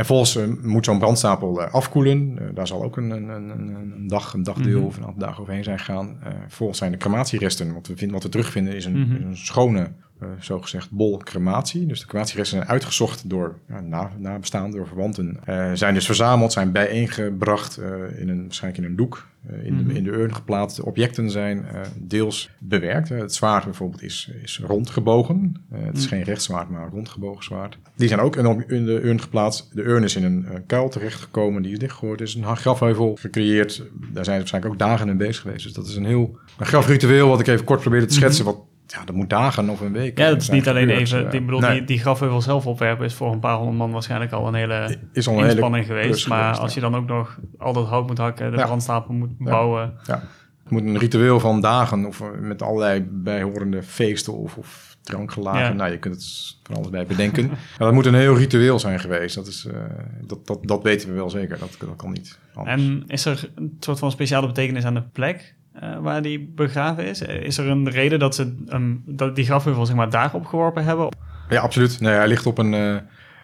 En 0.00 0.06
volgens 0.06 0.36
uh, 0.36 0.44
moet 0.62 0.84
zo'n 0.84 0.98
brandstapel 0.98 1.60
uh, 1.60 1.72
afkoelen. 1.72 2.38
Uh, 2.40 2.48
daar 2.54 2.66
zal 2.66 2.82
ook 2.82 2.96
een, 2.96 3.10
een, 3.10 3.28
een, 3.28 3.74
een, 3.74 4.06
dag, 4.06 4.32
een 4.32 4.42
dagdeel 4.42 4.72
mm 4.72 4.76
-hmm. 4.76 4.86
of 4.86 4.96
een 4.96 5.04
aantal 5.04 5.20
dagen 5.20 5.40
overheen 5.40 5.64
zijn 5.64 5.78
gegaan. 5.78 6.18
volgens 6.48 6.78
zijn 6.78 6.92
de 6.92 6.98
crematieresten, 6.98 7.74
wat 7.74 7.86
we, 7.86 7.96
vinden, 7.96 8.14
wat 8.14 8.22
we 8.22 8.28
terugvinden, 8.28 8.74
is 8.74 8.84
een, 8.84 8.96
mm 8.96 9.04
-hmm. 9.04 9.26
een 9.26 9.36
schone, 9.36 9.92
zogezegd 10.38 10.90
bol 10.90 11.16
crematie. 11.16 11.86
Dus 11.86 12.00
de 12.00 12.06
crematieresten 12.06 12.58
zijn 12.58 12.70
uitgezocht 12.70 13.30
door 13.30 13.58
ja, 13.68 14.10
nabestaanden, 14.18 14.76
door 14.76 14.86
verwanten. 14.86 15.40
zijn 15.74 15.94
dus 15.94 16.06
verzameld, 16.06 16.52
zijn 16.52 16.72
bijeengebracht 16.72 17.80
in 18.16 18.28
een, 18.28 18.42
waarschijnlijk 18.42 18.84
in 18.84 18.90
een 18.90 18.96
doek. 18.96 19.28
Eh, 19.48 19.66
in, 19.66 19.76
de, 19.76 19.82
mhm. 19.82 19.96
in 19.96 20.04
de 20.04 20.10
urn 20.10 20.34
geplaatste 20.34 20.84
objecten 20.84 21.30
zijn 21.30 21.66
deels 21.96 22.50
bewerkt. 22.58 23.08
het 23.08 23.34
zwaard 23.34 23.64
bijvoorbeeld 23.64 24.02
is, 24.02 24.30
is 24.42 24.60
rondgebogen. 24.66 25.64
Het 25.74 25.96
is 25.96 26.04
mhm. 26.04 26.14
geen 26.14 26.22
rechtszwaard, 26.22 26.68
maar 26.68 26.82
een 26.82 26.90
rondgebogen 26.90 27.44
zwaard. 27.44 27.78
Die 27.96 28.08
zijn 28.08 28.20
ook 28.20 28.36
in, 28.36 28.64
in 28.68 28.84
de 28.84 29.00
urn 29.02 29.20
geplaatst. 29.20 29.68
De 29.72 29.82
urn 29.82 30.04
is 30.04 30.16
in 30.16 30.24
een 30.24 30.46
kuil 30.66 30.88
terechtgekomen, 30.88 31.62
die 31.62 31.72
is 31.72 31.78
dichtgegooid. 31.78 32.20
Er 32.20 32.26
is 32.26 32.34
een 32.34 32.56
grafheuvel 32.56 33.16
gecreëerd. 33.20 33.82
Daar 34.12 34.24
zijn 34.24 34.36
ze 34.36 34.40
waarschijnlijk 34.40 34.72
ook 34.72 34.78
dagen 34.78 35.08
in 35.08 35.16
bezig 35.16 35.42
geweest. 35.42 35.64
Dus 35.64 35.72
dat 35.72 35.86
is 35.86 35.96
een 35.96 36.04
heel 36.04 36.38
een 36.58 36.66
grafritueel 36.66 37.28
wat 37.28 37.40
ik 37.40 37.46
even 37.46 37.64
kort 37.64 37.80
probeerde 37.80 38.06
te 38.06 38.14
schetsen... 38.14 38.44
Mm 38.44 38.50
-hmm. 38.50 38.58
wat 38.58 38.68
ja, 38.90 39.04
dat 39.04 39.14
moet 39.14 39.30
dagen 39.30 39.68
of 39.68 39.80
een 39.80 39.92
week. 39.92 40.18
Ja, 40.18 40.28
dat 40.28 40.40
is 40.40 40.50
niet 40.50 40.68
alleen 40.68 40.88
even. 40.88 41.30
die, 41.30 41.40
bedoel, 41.40 41.60
nee. 41.60 41.72
die, 41.72 41.84
die 41.84 41.98
grafheuvel 41.98 42.40
zelf 42.40 42.66
opwerpen 42.66 43.04
is 43.04 43.14
voor 43.14 43.32
een 43.32 43.40
paar 43.40 43.56
honderd 43.56 43.78
man 43.78 43.90
waarschijnlijk 43.90 44.32
al 44.32 44.48
een 44.48 44.54
hele 44.54 44.96
is 45.12 45.28
al 45.28 45.38
een 45.38 45.44
inspanning 45.44 45.86
hele 45.86 46.00
geweest. 46.00 46.28
Maar 46.28 46.42
geweest, 46.42 46.60
als 46.60 46.74
je 46.74 46.80
dan 46.80 46.96
ook 46.96 47.06
nog 47.06 47.38
al 47.58 47.72
dat 47.72 47.86
hout 47.86 48.06
moet 48.06 48.18
hakken, 48.18 48.50
de 48.50 48.56
ja. 48.56 48.64
brandstapel 48.64 49.14
moet 49.14 49.38
bouwen. 49.38 49.92
Ja. 50.06 50.22
Het 50.62 50.72
moet 50.72 50.82
een 50.82 50.98
ritueel 50.98 51.40
van 51.40 51.60
dagen 51.60 52.04
of 52.04 52.22
met 52.40 52.62
allerlei 52.62 53.06
bijhorende 53.10 53.82
feesten 53.82 54.32
of, 54.32 54.56
of 54.56 54.96
drankgelagen. 55.02 55.76
Nou, 55.76 55.90
je 55.90 55.98
kunt 55.98 56.14
het 56.14 56.56
van 56.62 56.76
alles 56.76 56.90
bij 56.90 57.06
bedenken. 57.06 57.46
maar 57.48 57.58
dat 57.78 57.92
moet 57.92 58.06
een 58.06 58.14
heel 58.14 58.36
ritueel 58.36 58.78
zijn 58.78 59.00
geweest. 59.00 59.34
Dat, 59.34 59.46
is, 59.46 59.64
uh, 59.64 59.74
dat, 60.26 60.46
dat, 60.46 60.58
dat 60.62 60.82
weten 60.82 61.08
we 61.08 61.14
wel 61.14 61.30
zeker. 61.30 61.58
Dat, 61.58 61.76
dat 61.78 61.96
kan 61.96 62.12
niet 62.12 62.38
anders. 62.54 62.82
En 62.82 63.04
is 63.06 63.24
er 63.24 63.50
een 63.54 63.76
soort 63.80 63.98
van 63.98 64.10
speciale 64.10 64.46
betekenis 64.46 64.84
aan 64.84 64.94
de 64.94 65.02
plek? 65.02 65.54
Uh, 65.82 65.98
waar 65.98 66.22
die 66.22 66.52
begraven 66.54 67.04
is? 67.06 67.20
Is 67.22 67.58
er 67.58 67.68
een 67.68 67.90
reden 67.90 68.18
dat 68.18 68.34
ze 68.34 68.54
um, 68.68 69.02
dat 69.06 69.36
die 69.36 69.44
grafheuvel 69.44 69.86
zeg 69.86 69.96
maar, 69.96 70.10
daar 70.10 70.34
opgeworpen 70.34 70.84
hebben? 70.84 71.08
Ja, 71.48 71.60
absoluut. 71.60 72.00
Nee, 72.00 72.14
hij 72.14 72.28
ligt 72.28 72.46
op 72.46 72.58
een 72.58 72.72
uh, 72.72 72.96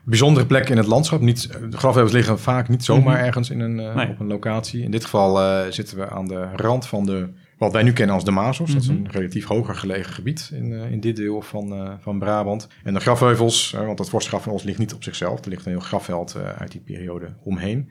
bijzondere 0.04 0.46
plek 0.46 0.68
in 0.68 0.76
het 0.76 0.86
landschap. 0.86 1.20
Niet, 1.20 1.50
de 1.70 1.76
grafheuvels 1.76 2.14
liggen 2.14 2.38
vaak 2.38 2.68
niet 2.68 2.84
zomaar 2.84 3.02
mm 3.02 3.14
-hmm. 3.14 3.24
ergens 3.24 3.50
in 3.50 3.60
een, 3.60 3.78
uh, 3.78 3.94
nee. 3.94 4.08
op 4.08 4.20
een 4.20 4.26
locatie. 4.26 4.82
In 4.82 4.90
dit 4.90 5.04
geval 5.04 5.62
zitten 5.72 5.98
we 5.98 6.10
aan 6.10 6.26
de 6.26 6.48
rand 6.54 6.86
van 6.86 7.06
de, 7.06 7.28
wat 7.58 7.72
wij 7.72 7.82
nu 7.82 7.92
kennen 7.92 8.14
als 8.14 8.24
de 8.24 8.30
Mazos. 8.30 8.58
Mm 8.58 8.66
-hmm. 8.66 8.74
Dat 8.74 8.82
is 8.82 8.88
een 8.88 9.10
relatief 9.10 9.46
hoger 9.46 9.74
gelegen 9.74 10.12
gebied 10.12 10.50
in, 10.52 10.72
in 10.72 11.00
dit 11.00 11.16
deel 11.16 11.42
van, 11.42 11.98
van 12.00 12.18
Brabant. 12.18 12.68
En 12.84 12.94
de 12.94 13.00
grafheuvels, 13.00 13.70
want 13.70 13.98
het 13.98 14.08
vorstgraf 14.08 14.42
van 14.42 14.52
ons 14.52 14.62
ligt 14.62 14.78
niet 14.78 14.94
op 14.94 15.02
zichzelf. 15.02 15.44
Er 15.44 15.50
ligt 15.50 15.66
een 15.66 15.72
heel 15.72 15.80
grafveld 15.80 16.36
uit 16.58 16.72
die 16.72 16.80
periode 16.80 17.34
omheen. 17.42 17.90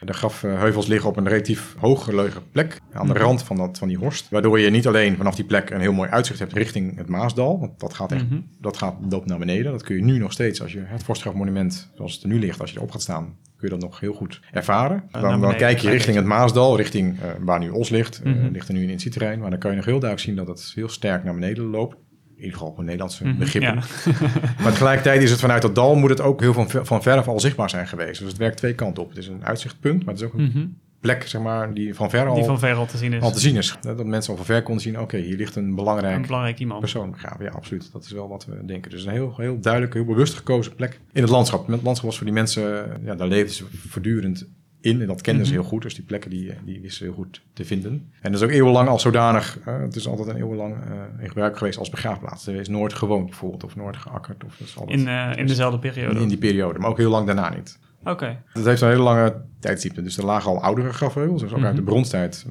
De 0.00 0.12
grafheuvels 0.12 0.86
liggen 0.86 1.08
op 1.08 1.16
een 1.16 1.28
relatief 1.28 1.74
hoog 1.78 2.04
gelegen 2.04 2.50
plek 2.50 2.80
aan 2.92 3.06
de 3.06 3.12
mhm. 3.12 3.22
rand 3.22 3.42
van, 3.42 3.56
dat, 3.56 3.78
van 3.78 3.88
die 3.88 3.96
horst. 3.96 4.28
Waardoor 4.30 4.58
je 4.58 4.70
niet 4.70 4.86
alleen 4.86 5.16
vanaf 5.16 5.34
die 5.34 5.44
plek 5.44 5.70
een 5.70 5.80
heel 5.80 5.92
mooi 5.92 6.10
uitzicht 6.10 6.38
hebt 6.38 6.52
richting 6.52 6.96
het 6.96 7.08
Maasdal. 7.08 7.60
Want 7.60 7.80
dat 7.80 7.94
gaat 7.94 8.12
echt, 8.12 8.22
mm 8.22 8.28
-hmm. 8.28 8.48
dat 8.60 8.76
gaat 8.76 8.94
loopt 9.08 9.26
naar 9.26 9.38
beneden. 9.38 9.72
Dat 9.72 9.82
kun 9.82 9.96
je 9.96 10.02
nu 10.02 10.18
nog 10.18 10.32
steeds, 10.32 10.62
als 10.62 10.72
je 10.72 10.82
het 10.84 11.02
vorstgrafmonument 11.02 11.90
zoals 11.94 12.14
het 12.14 12.22
er 12.22 12.28
nu 12.28 12.38
ligt, 12.38 12.60
als 12.60 12.70
je 12.70 12.76
erop 12.76 12.90
gaat 12.90 13.02
staan, 13.02 13.36
kun 13.56 13.68
je 13.68 13.74
dat 13.74 13.80
nog 13.80 14.00
heel 14.00 14.12
goed 14.12 14.40
ervaren. 14.52 15.02
Dan, 15.10 15.40
dan 15.40 15.56
kijk 15.56 15.78
je 15.78 15.90
richting 15.90 16.16
het 16.16 16.24
Maasdal, 16.24 16.76
richting 16.76 17.16
uh, 17.18 17.24
waar 17.40 17.58
nu 17.58 17.70
Os 17.70 17.88
ligt. 17.88 18.24
Mm 18.24 18.32
-hmm. 18.32 18.44
uh, 18.44 18.50
ligt 18.50 18.68
er 18.68 18.74
nu 18.74 18.82
een 18.82 18.90
instituutterrein. 18.90 19.40
Maar 19.40 19.50
dan 19.50 19.58
kan 19.58 19.70
je 19.70 19.76
nog 19.76 19.86
heel 19.86 20.00
duidelijk 20.00 20.28
zien 20.28 20.46
dat 20.46 20.58
het 20.58 20.72
heel 20.74 20.88
sterk 20.88 21.24
naar 21.24 21.34
beneden 21.34 21.64
loopt 21.64 21.96
in 22.36 22.44
ieder 22.44 22.58
geval 22.58 22.74
Nederlandse 22.78 23.24
mm 23.24 23.30
-hmm, 23.30 23.38
begrippen. 23.38 23.74
Ja. 23.74 23.82
maar 24.62 24.72
tegelijkertijd 24.72 25.22
is 25.22 25.30
het 25.30 25.40
vanuit 25.40 25.62
dat 25.62 25.74
dal 25.74 25.94
moet 25.94 26.10
het 26.10 26.20
ook 26.20 26.40
heel 26.40 26.52
van, 26.52 26.70
van 26.70 27.02
verf 27.02 27.28
al 27.28 27.40
zichtbaar 27.40 27.70
zijn 27.70 27.88
geweest. 27.88 28.20
Dus 28.20 28.28
het 28.28 28.36
werkt 28.36 28.56
twee 28.56 28.74
kanten 28.74 29.02
op. 29.02 29.08
Het 29.08 29.18
is 29.18 29.26
een 29.26 29.44
uitzichtpunt, 29.44 30.04
maar 30.04 30.14
het 30.14 30.22
is 30.22 30.28
ook 30.28 30.34
een 30.34 30.44
mm 30.44 30.50
-hmm. 30.52 30.78
plek 31.00 31.28
zeg 31.28 31.40
maar, 31.40 31.74
die 31.74 31.94
van 31.94 32.10
ver 32.10 32.26
al, 32.26 32.34
die 32.34 32.44
van 32.44 32.58
ver 32.58 32.74
al 32.74 32.86
te 32.86 32.96
zien 32.96 33.12
is. 33.12 33.22
Al 33.22 33.32
te 33.32 33.40
zien 33.40 33.56
is. 33.56 33.76
Dat 33.80 34.04
mensen 34.04 34.30
al 34.30 34.36
van 34.36 34.46
ver 34.46 34.62
konden 34.62 34.82
zien, 34.82 34.94
oké, 34.94 35.02
okay, 35.02 35.20
hier 35.20 35.36
ligt 35.36 35.56
een 35.56 35.74
belangrijk, 35.74 36.16
een 36.16 36.22
belangrijk 36.22 36.58
iemand. 36.58 36.80
persoon 36.80 37.10
begraven. 37.10 37.44
Ja, 37.44 37.50
absoluut. 37.50 37.92
Dat 37.92 38.04
is 38.04 38.10
wel 38.10 38.28
wat 38.28 38.46
we 38.46 38.64
denken. 38.64 38.90
Dus 38.90 39.04
een 39.04 39.12
heel, 39.12 39.34
heel 39.36 39.60
duidelijk, 39.60 39.94
heel 39.94 40.04
bewust 40.04 40.34
gekozen 40.34 40.74
plek 40.74 41.00
in 41.12 41.22
het 41.22 41.30
landschap. 41.30 41.66
Het 41.66 41.82
landschap 41.82 42.08
was 42.08 42.16
voor 42.16 42.26
die 42.26 42.34
mensen, 42.34 43.00
ja, 43.04 43.14
daar 43.14 43.28
leefden 43.28 43.54
ze 43.54 43.64
voortdurend 43.88 44.46
in. 44.86 45.00
En 45.00 45.06
dat 45.06 45.20
kenden 45.20 45.42
mm 45.42 45.48
-hmm. 45.48 45.56
ze 45.56 45.60
heel 45.60 45.70
goed. 45.70 45.82
Dus 45.82 45.94
die 45.94 46.04
plekken 46.04 46.30
die, 46.30 46.52
die 46.64 46.80
wisten 46.80 46.98
ze 46.98 47.04
heel 47.04 47.12
goed 47.12 47.42
te 47.52 47.64
vinden. 47.64 48.12
En 48.20 48.32
dat 48.32 48.40
is 48.40 48.46
ook 48.46 48.52
eeuwenlang 48.52 48.88
als 48.88 49.02
zodanig. 49.02 49.58
Uh, 49.68 49.80
het 49.80 49.96
is 49.96 50.08
altijd 50.08 50.28
een 50.28 50.36
eeuwenlang 50.36 50.74
uh, 50.74 51.22
in 51.22 51.28
gebruik 51.28 51.56
geweest 51.58 51.78
als 51.78 51.90
begraafplaats. 51.90 52.46
Er 52.46 52.54
is 52.54 52.68
nooit 52.68 52.92
gewoond 52.92 53.26
bijvoorbeeld. 53.26 53.64
Of 53.64 53.76
nooit 53.76 53.96
geakkerd. 53.96 54.44
Of 54.44 54.56
dat 54.56 54.68
is 54.68 54.78
altijd, 54.78 54.98
in, 54.98 55.06
uh, 55.06 55.32
in 55.36 55.46
dezelfde 55.46 55.78
periode? 55.78 56.14
In, 56.14 56.22
in, 56.22 56.28
die 56.28 56.38
periode. 56.38 56.78
Maar 56.78 56.90
ook 56.90 56.98
heel 56.98 57.10
lang 57.10 57.26
daarna 57.26 57.54
niet. 57.54 57.78
Oké. 58.00 58.10
Okay. 58.10 58.42
Dat 58.52 58.64
heeft 58.64 58.80
een 58.80 58.88
hele 58.88 59.02
lange 59.02 59.42
tijdstiepte. 59.60 60.02
Dus 60.02 60.16
er 60.16 60.24
lagen 60.24 60.50
al 60.50 60.62
oudere 60.62 60.92
grafheuvels. 60.92 61.40
Dus 61.40 61.50
ook 61.50 61.56
mm 61.56 61.62
-hmm. 61.62 61.72
uit 61.72 61.84
de 61.84 61.90
bronstijd 61.90 62.46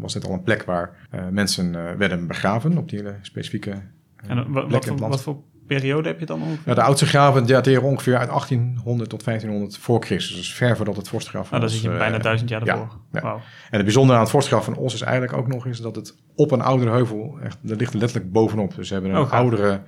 was 0.00 0.12
dit 0.12 0.24
al 0.24 0.32
een 0.32 0.42
plek 0.42 0.62
waar 0.62 1.08
mensen 1.30 1.96
werden 1.98 2.26
begraven. 2.26 2.78
Op 2.78 2.88
die 2.88 2.98
hele 2.98 3.16
specifieke 3.22 3.82
en 4.26 4.52
wat, 4.52 4.70
wat, 4.70 4.98
wat 4.98 5.22
voor 5.22 5.42
periode 5.74 6.08
heb 6.08 6.20
je 6.20 6.26
dan 6.26 6.42
ongeveer? 6.42 6.62
Ja, 6.64 6.74
de 6.74 6.82
oudste 6.82 7.06
graven 7.06 7.46
dateren 7.46 7.82
ongeveer 7.82 8.18
uit 8.18 8.28
1800 8.28 9.10
tot 9.10 9.24
1500 9.24 9.78
voor 9.78 10.04
Christus. 10.04 10.36
Dus 10.36 10.54
ver 10.54 10.76
voordat 10.76 10.96
het 10.96 11.08
vorstgraf 11.08 11.48
van 11.48 11.56
Os... 11.56 11.64
Dan 11.64 11.72
zit 11.72 11.82
je 11.82 11.98
bijna 11.98 12.18
duizend 12.18 12.48
jaar 12.48 12.64
daarvoor. 12.64 12.98
Ja, 13.12 13.20
ja. 13.20 13.30
Wow. 13.30 13.36
En 13.36 13.42
het 13.70 13.82
bijzondere 13.82 14.14
aan 14.14 14.24
het 14.24 14.32
vorstgraf 14.32 14.64
van 14.64 14.76
Os 14.76 14.94
is 14.94 15.00
eigenlijk 15.00 15.36
ook 15.36 15.48
nog 15.48 15.66
eens 15.66 15.80
dat 15.80 15.96
het 15.96 16.16
op 16.34 16.50
een 16.50 16.62
oudere 16.62 16.90
heuvel, 16.90 17.38
echt, 17.42 17.58
dat 17.60 17.78
ligt 17.78 17.94
letterlijk 17.94 18.32
bovenop. 18.32 18.74
Dus 18.74 18.88
ze 18.88 18.92
hebben 18.92 19.14
een 19.14 19.20
oh, 19.20 19.32
oudere 19.32 19.80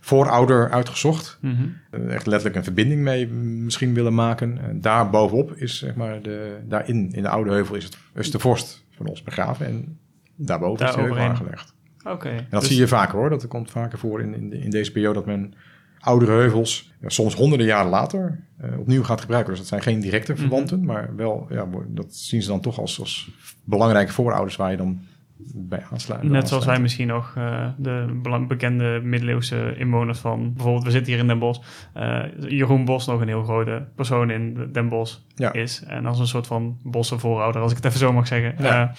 voorouder 0.00 0.70
uitgezocht. 0.70 1.38
Mm 1.40 1.56
-hmm. 1.90 2.08
Echt 2.08 2.26
letterlijk 2.26 2.56
een 2.56 2.64
verbinding 2.64 3.00
mee 3.00 3.26
misschien 3.28 3.94
willen 3.94 4.14
maken. 4.14 4.58
En 4.62 4.80
daar 4.80 5.10
bovenop 5.10 5.52
is, 5.52 5.78
zeg 5.78 5.94
maar, 5.94 6.22
de, 6.22 6.58
daarin, 6.68 7.12
in 7.12 7.22
de 7.22 7.28
oude 7.28 7.50
heuvel 7.50 7.74
is, 7.74 7.84
het, 7.84 7.96
is 8.14 8.30
de 8.30 8.38
vorst 8.38 8.84
van 8.90 9.06
ons 9.06 9.22
begraven. 9.22 9.66
En 9.66 9.98
daarboven 10.36 10.78
daar 10.78 10.88
is 10.88 10.94
de 10.94 11.00
heuvel 11.00 11.18
aangelegd. 11.18 11.74
Okay, 12.06 12.36
en 12.36 12.46
dat 12.50 12.60
dus... 12.60 12.70
zie 12.70 12.78
je 12.78 12.88
vaker 12.88 13.18
hoor. 13.18 13.30
Dat 13.30 13.48
komt 13.48 13.70
vaker 13.70 13.98
voor 13.98 14.20
in, 14.20 14.34
in, 14.34 14.52
in 14.52 14.70
deze 14.70 14.92
periode 14.92 15.14
dat 15.14 15.26
men 15.26 15.54
oudere 16.00 16.32
heuvels, 16.32 16.92
ja, 17.00 17.08
soms 17.08 17.34
honderden 17.34 17.66
jaren 17.66 17.90
later, 17.90 18.40
uh, 18.64 18.78
opnieuw 18.78 19.02
gaat 19.02 19.20
gebruiken. 19.20 19.50
Dus 19.50 19.60
dat 19.60 19.68
zijn 19.68 19.82
geen 19.82 20.00
directe 20.00 20.36
verwanten, 20.36 20.78
mm 20.78 20.84
-hmm. 20.84 20.92
maar 20.92 21.16
wel, 21.16 21.46
ja, 21.50 21.66
dat 21.88 22.14
zien 22.14 22.42
ze 22.42 22.48
dan 22.48 22.60
toch 22.60 22.78
als, 22.78 23.00
als 23.00 23.30
belangrijke 23.64 24.12
voorouders 24.12 24.56
waar 24.56 24.70
je 24.70 24.76
dan 24.76 25.00
bij 25.54 25.84
aansluiten. 25.90 26.30
Net 26.30 26.48
zoals 26.48 26.64
wij 26.64 26.80
misschien 26.80 27.06
nog 27.06 27.34
uh, 27.38 27.68
de 27.76 28.44
bekende 28.48 29.00
middeleeuwse 29.02 29.74
inwoners 29.76 30.18
van... 30.18 30.52
bijvoorbeeld, 30.52 30.84
we 30.84 30.90
zitten 30.90 31.12
hier 31.12 31.20
in 31.20 31.28
Den 31.28 31.38
Bosch. 31.38 31.60
Uh, 31.96 32.22
Jeroen 32.48 32.84
Bos 32.84 33.06
nog 33.06 33.20
een 33.20 33.28
heel 33.28 33.42
grote 33.42 33.86
persoon 33.94 34.30
in 34.30 34.68
Den 34.72 34.88
Bosch 34.88 35.18
ja. 35.34 35.52
is. 35.52 35.82
En 35.86 36.06
als 36.06 36.18
een 36.18 36.26
soort 36.26 36.46
van 36.46 36.78
bossenvoorhouder, 36.82 37.62
als 37.62 37.70
ik 37.70 37.76
het 37.76 37.86
even 37.86 37.98
zo 37.98 38.12
mag 38.12 38.26
zeggen, 38.26 38.54
ja. 38.58 38.92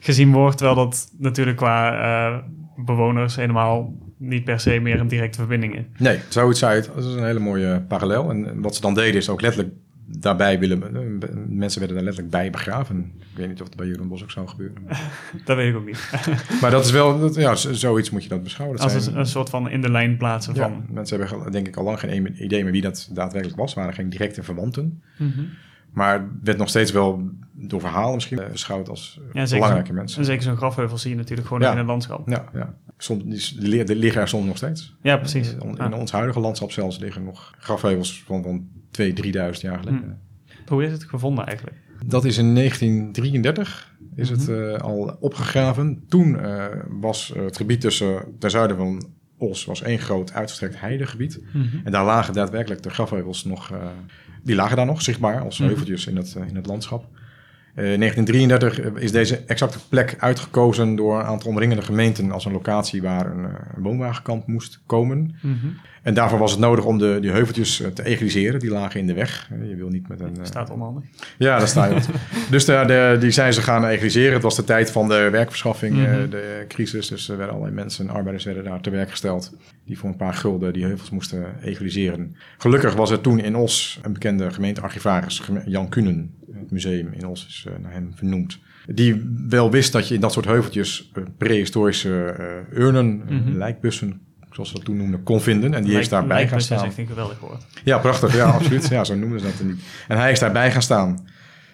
gezien 0.00 0.32
wordt. 0.32 0.56
Terwijl 0.56 0.76
dat 0.78 1.12
natuurlijk 1.18 1.56
qua 1.56 2.42
bewoners 2.76 3.36
helemaal 3.36 3.92
niet 4.18 4.44
per 4.44 4.60
se 4.60 4.80
meer 4.80 5.00
een 5.00 5.08
directe 5.08 5.38
verbinding 5.38 5.76
is. 5.76 5.84
Nee, 5.98 6.18
zoiets 6.28 6.60
het. 6.60 6.90
Dat 6.94 7.04
is 7.04 7.14
een 7.14 7.24
hele 7.24 7.38
mooie 7.38 7.84
parallel. 7.88 8.30
En 8.30 8.60
wat 8.60 8.74
ze 8.74 8.80
dan 8.80 8.94
deden 8.94 9.14
is 9.14 9.28
ook 9.28 9.40
letterlijk 9.40 9.74
daarbij 10.18 10.58
willen... 10.58 10.78
Mensen 11.48 11.78
werden 11.78 11.96
daar 11.96 12.04
letterlijk 12.04 12.30
bij 12.30 12.50
begraven. 12.50 13.12
Ik 13.18 13.36
weet 13.36 13.48
niet 13.48 13.60
of 13.60 13.66
het 13.66 13.76
bij 13.76 13.86
Jeroen 13.86 14.08
Bos 14.08 14.22
ook 14.22 14.30
zou 14.30 14.48
gebeuren. 14.48 14.82
dat 15.44 15.56
weet 15.56 15.70
ik 15.70 15.76
ook 15.76 15.86
niet. 15.86 16.10
maar 16.60 16.70
dat 16.70 16.84
is 16.84 16.90
wel... 16.90 17.20
Dat, 17.20 17.34
ja, 17.34 17.54
zoiets 17.54 18.10
moet 18.10 18.22
je 18.22 18.28
dat 18.28 18.42
beschouwen. 18.42 18.78
Dat 18.78 18.94
Als 18.94 19.06
een, 19.06 19.26
soort 19.26 19.50
van 19.50 19.70
in 19.70 19.80
de 19.80 19.90
lijn 19.90 20.16
plaatsen 20.16 20.56
van... 20.56 20.84
Mensen 20.90 21.20
hebben 21.20 21.52
denk 21.52 21.68
ik 21.68 21.76
al 21.76 21.84
lang 21.84 22.00
geen 22.00 22.44
idee 22.44 22.62
meer 22.62 22.72
wie 22.72 22.82
dat 22.82 23.08
daadwerkelijk 23.12 23.58
was. 23.58 23.74
waren 23.74 23.94
geen 23.94 24.08
directe 24.08 24.42
verwanten. 24.42 25.02
Mm 25.18 25.48
Maar 25.92 26.28
werd 26.42 26.58
nog 26.58 26.68
steeds 26.68 26.92
wel 26.92 27.30
door 27.52 27.80
verhalen 27.80 28.14
misschien 28.14 28.40
beschouwd 28.52 28.88
als 28.88 29.20
ja, 29.32 29.46
belangrijke 29.48 29.92
mensen. 29.92 30.18
En 30.18 30.24
zeker 30.24 30.42
zo'n 30.42 30.56
grafheuvel 30.56 30.98
zie 30.98 31.10
je 31.10 31.16
natuurlijk 31.16 31.48
gewoon 31.48 31.62
in 31.62 31.76
het 31.78 31.86
landschap. 31.86 32.28
Ja, 32.28 32.44
ja. 32.52 32.74
Soms, 32.98 33.54
die, 33.56 33.96
liggen 33.96 34.20
er 34.20 34.28
soms 34.28 34.46
nog 34.46 34.56
steeds. 34.56 34.96
Ja, 35.02 35.16
precies. 35.16 35.54
In, 35.54 35.76
in 35.76 35.94
ons 35.94 36.12
huidige 36.12 36.40
landschap 36.40 36.72
zelfs 36.72 36.98
liggen 36.98 37.24
nog 37.24 37.54
grafheuvels 37.58 38.22
van, 38.26 38.42
van 38.42 38.68
2.000, 39.02 39.06
3.000 39.24 39.32
jaar 39.60 39.78
geleden. 39.78 40.00
Hmm. 40.00 40.18
Hoe 40.66 40.84
is 40.84 40.92
het 40.92 41.04
gevonden 41.04 41.46
eigenlijk? 41.46 41.76
Dat 42.06 42.24
is 42.24 42.38
in 42.38 42.54
1933 42.54 43.94
is 44.14 44.30
het 44.30 44.48
uh, 44.48 44.74
al 44.74 45.16
opgegraven. 45.20 46.04
Toen 46.08 46.34
uh, 46.34 46.66
was 46.88 47.32
het 47.36 47.56
gebied 47.56 47.80
tussen 47.80 48.24
ten 48.38 48.50
zuiden 48.50 48.76
van 48.76 49.12
Os 49.38 49.64
was 49.64 49.82
één 49.82 49.98
groot 49.98 50.32
uitgestrekt 50.32 50.80
heidegebied. 50.80 51.40
Mm 51.52 51.80
En 51.84 51.92
daar 51.92 52.04
lagen 52.04 52.34
daadwerkelijk 52.34 52.82
de 52.82 52.90
grafheuvels 52.90 53.44
nog, 53.44 53.72
uh, 53.72 53.78
die 54.42 54.54
lagen 54.54 54.76
daar 54.76 54.86
nog 54.86 55.02
zichtbaar 55.02 55.40
als 55.40 55.58
mhm. 55.58 55.68
heuveltjes 55.68 56.06
in 56.06 56.16
het, 56.16 56.36
in 56.48 56.56
het 56.56 56.66
landschap. 56.66 57.08
In 57.76 58.00
1933 58.00 59.02
is 59.02 59.12
deze 59.12 59.42
exacte 59.46 59.78
plek 59.88 60.16
uitgekozen 60.18 60.96
door 60.96 61.18
een 61.18 61.24
aantal 61.24 61.50
omringende 61.50 61.82
gemeenten 61.82 62.32
als 62.32 62.44
een 62.44 62.52
locatie 62.52 63.02
waar 63.02 63.26
een, 63.26 63.44
een 63.44 63.82
woonwagenkamp 63.82 64.46
moest 64.46 64.80
komen. 64.86 65.36
Mm 65.40 65.76
en 66.04 66.14
daarvoor 66.14 66.38
was 66.38 66.50
het 66.50 66.60
nodig 66.60 66.84
om 66.84 66.98
de, 66.98 67.18
die 67.20 67.30
heuveltjes 67.30 67.80
eh, 67.80 67.88
te 67.88 68.04
egaliseren. 68.04 68.60
Die 68.60 68.70
lagen 68.70 69.00
in 69.00 69.06
de 69.06 69.14
weg. 69.14 69.48
Eh, 69.50 69.68
je 69.68 69.76
wil 69.76 69.88
niet 69.88 70.08
met 70.08 70.20
een... 70.20 70.34
Uh... 70.38 70.44
Staat 70.44 70.70
onhandig. 70.70 71.04
Ja, 71.38 71.58
daar 71.58 71.68
sta 71.68 71.84
je 71.84 71.94
wat. 71.94 72.08
dus 72.50 72.64
de, 72.64 72.84
de, 72.86 73.16
die 73.20 73.30
zijn 73.30 73.52
ze 73.52 73.62
gaan 73.62 73.86
egaliseren. 73.86 74.32
Het 74.32 74.42
was 74.42 74.56
de 74.56 74.64
tijd 74.64 74.90
van 74.90 75.08
de 75.08 75.28
werkverschaffing, 75.30 75.96
mhm. 75.96 76.30
de 76.30 76.64
crisis. 76.68 77.08
Dus 77.08 77.28
er 77.28 77.36
werden 77.36 77.54
allerlei 77.54 77.76
mensen, 77.76 78.08
arbeiders 78.10 78.44
werden 78.44 78.64
daar 78.64 78.80
te 78.80 78.90
werk 78.90 79.10
gesteld. 79.10 79.56
Die 79.84 79.98
voor 79.98 80.08
een 80.08 80.16
paar 80.16 80.34
gulden 80.34 80.72
die 80.72 80.84
heuvels 80.84 81.10
moesten 81.10 81.44
egaliseren. 81.62 82.36
Gelukkig 82.58 82.94
was 82.94 83.10
er 83.10 83.20
toen 83.20 83.40
in 83.40 83.56
Os 83.56 84.00
een 84.02 84.12
bekende 84.12 84.50
gemeentearchivaris, 84.50 85.42
Jan 85.64 85.88
Kunen. 85.88 86.34
Het 86.52 86.70
museum 86.70 87.12
in 87.12 87.26
Os 87.26 87.46
is 87.46 87.66
naar 87.82 87.92
hem 87.92 88.12
vernoemd. 88.14 88.58
Die 88.86 89.34
wel 89.48 89.70
wist 89.70 89.92
dat 89.92 90.08
je 90.08 90.14
in 90.14 90.20
dat 90.20 90.32
soort 90.32 90.46
heuveltjes 90.46 91.12
prehistorische 91.38 92.36
urnen, 92.72 93.22
mm 93.28 93.56
lijkbussen 93.56 94.20
zoals 94.54 94.68
ze 94.68 94.74
dat 94.74 94.84
toen 94.84 94.96
noemden, 94.96 95.22
kon 95.22 95.40
vinden. 95.40 95.74
En 95.74 95.84
die 95.84 95.98
is 95.98 96.08
daarbij 96.08 96.48
gaan 96.48 96.60
staan. 96.60 96.88
Dat 96.88 96.98
is 96.98 97.06
geweldig 97.08 97.38
woord. 97.40 97.66
Ja, 97.84 97.98
prachtig. 97.98 98.36
Ja, 98.36 98.50
absoluut. 98.58 98.88
Ja, 98.88 99.04
zo 99.04 99.14
noemen 99.14 99.40
ze 99.40 99.46
dat 99.46 99.66
niet. 99.66 99.82
En 100.08 100.18
hij 100.18 100.32
is 100.32 100.38
daarbij 100.38 100.72
gaan 100.72 100.82
staan. 100.82 101.26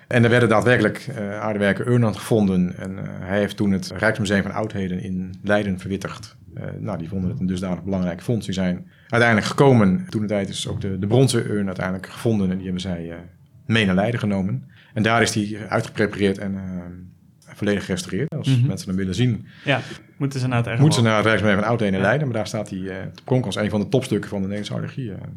En 0.09 0.25
er 0.25 0.31
werden 0.31 0.49
daadwerkelijk 0.49 1.07
uh, 1.11 1.41
aardewerken 1.41 1.89
urnen 1.89 2.15
gevonden. 2.15 2.77
En 2.77 2.91
uh, 2.91 2.99
hij 3.05 3.39
heeft 3.39 3.57
toen 3.57 3.71
het 3.71 3.93
Rijksmuseum 3.97 4.43
van 4.43 4.53
Oudheden 4.53 5.03
in 5.03 5.35
Leiden 5.43 5.79
verwittigd. 5.79 6.37
Uh, 6.55 6.62
nou, 6.79 6.99
die 6.99 7.09
vonden 7.09 7.31
het 7.31 7.41
een 7.41 7.47
dusdanig 7.47 7.83
belangrijk 7.83 8.23
fonds. 8.23 8.47
Die 8.47 8.55
zijn 8.55 8.87
uiteindelijk 9.09 9.50
gekomen. 9.50 10.07
Toen 10.09 10.21
de 10.21 10.27
tijd 10.27 10.49
is 10.49 10.69
ook 10.69 10.81
de, 10.81 10.99
de 10.99 11.07
bronzen 11.07 11.50
urn 11.50 11.67
uiteindelijk 11.67 12.07
gevonden. 12.07 12.50
En 12.50 12.55
die 12.55 12.65
hebben 12.65 12.83
zij 12.83 13.15
mee 13.71 13.87
naar 13.87 13.95
Leiden 13.95 14.21
genomen. 14.21 14.71
En 14.95 15.03
daar 15.03 15.23
is 15.23 15.33
die 15.33 15.59
uitgeprepareerd 15.59 16.39
en 16.39 16.55
volledig 17.61 17.85
gerestaureerd. 17.85 18.35
Als 18.35 18.49
mhm. 18.49 18.67
mensen 18.67 18.89
hem 18.89 18.97
willen 18.97 19.15
zien, 19.15 19.47
ja, 19.65 19.81
moeten 20.17 20.41
ze 20.41 20.47
naar 20.47 20.65
het 20.65 20.79
Moeten 20.79 20.99
ze 20.99 21.05
naar 21.05 21.17
het 21.17 21.27
Rijksmuseum 21.27 21.59
van 21.59 21.69
Oudheden 21.69 21.95
in 21.95 22.00
Leiden. 22.00 22.27
Maar 22.27 22.37
daar 22.37 22.47
staat 22.47 22.71
hij 22.71 22.79
uh, 22.79 22.95
pronk 23.25 23.45
als 23.45 23.57
een 23.57 23.71
van 23.71 23.81
de 23.81 23.89
topstukken 23.89 24.31
van 24.31 24.43
de 24.43 24.49
Nederlandse 24.49 24.87
archeologie. 24.87 25.25
Eh. 25.25 25.29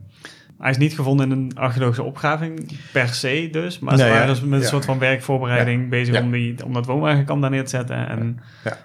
Hij 0.59 0.71
is 0.71 0.77
niet 0.77 0.95
gevonden 0.95 1.31
in 1.31 1.37
een 1.37 1.51
archeologische 1.55 2.03
opgraving 2.03 2.79
per 2.91 3.07
se 3.07 3.47
dus. 3.51 3.79
Maar 3.79 3.97
ze 3.97 4.09
waren 4.09 4.27
dus 4.27 4.41
met 4.41 4.61
een 4.61 4.67
soort 4.67 4.85
van 4.85 4.99
werkvoorbereiding 4.99 5.89
bezig 5.89 6.21
om, 6.21 6.31
die, 6.31 6.65
om 6.65 6.73
dat 6.73 6.85
woonwagenkamp 6.85 7.41
daar 7.41 7.49
neer 7.49 7.63
te 7.63 7.69
zetten. 7.69 8.07
En 8.07 8.39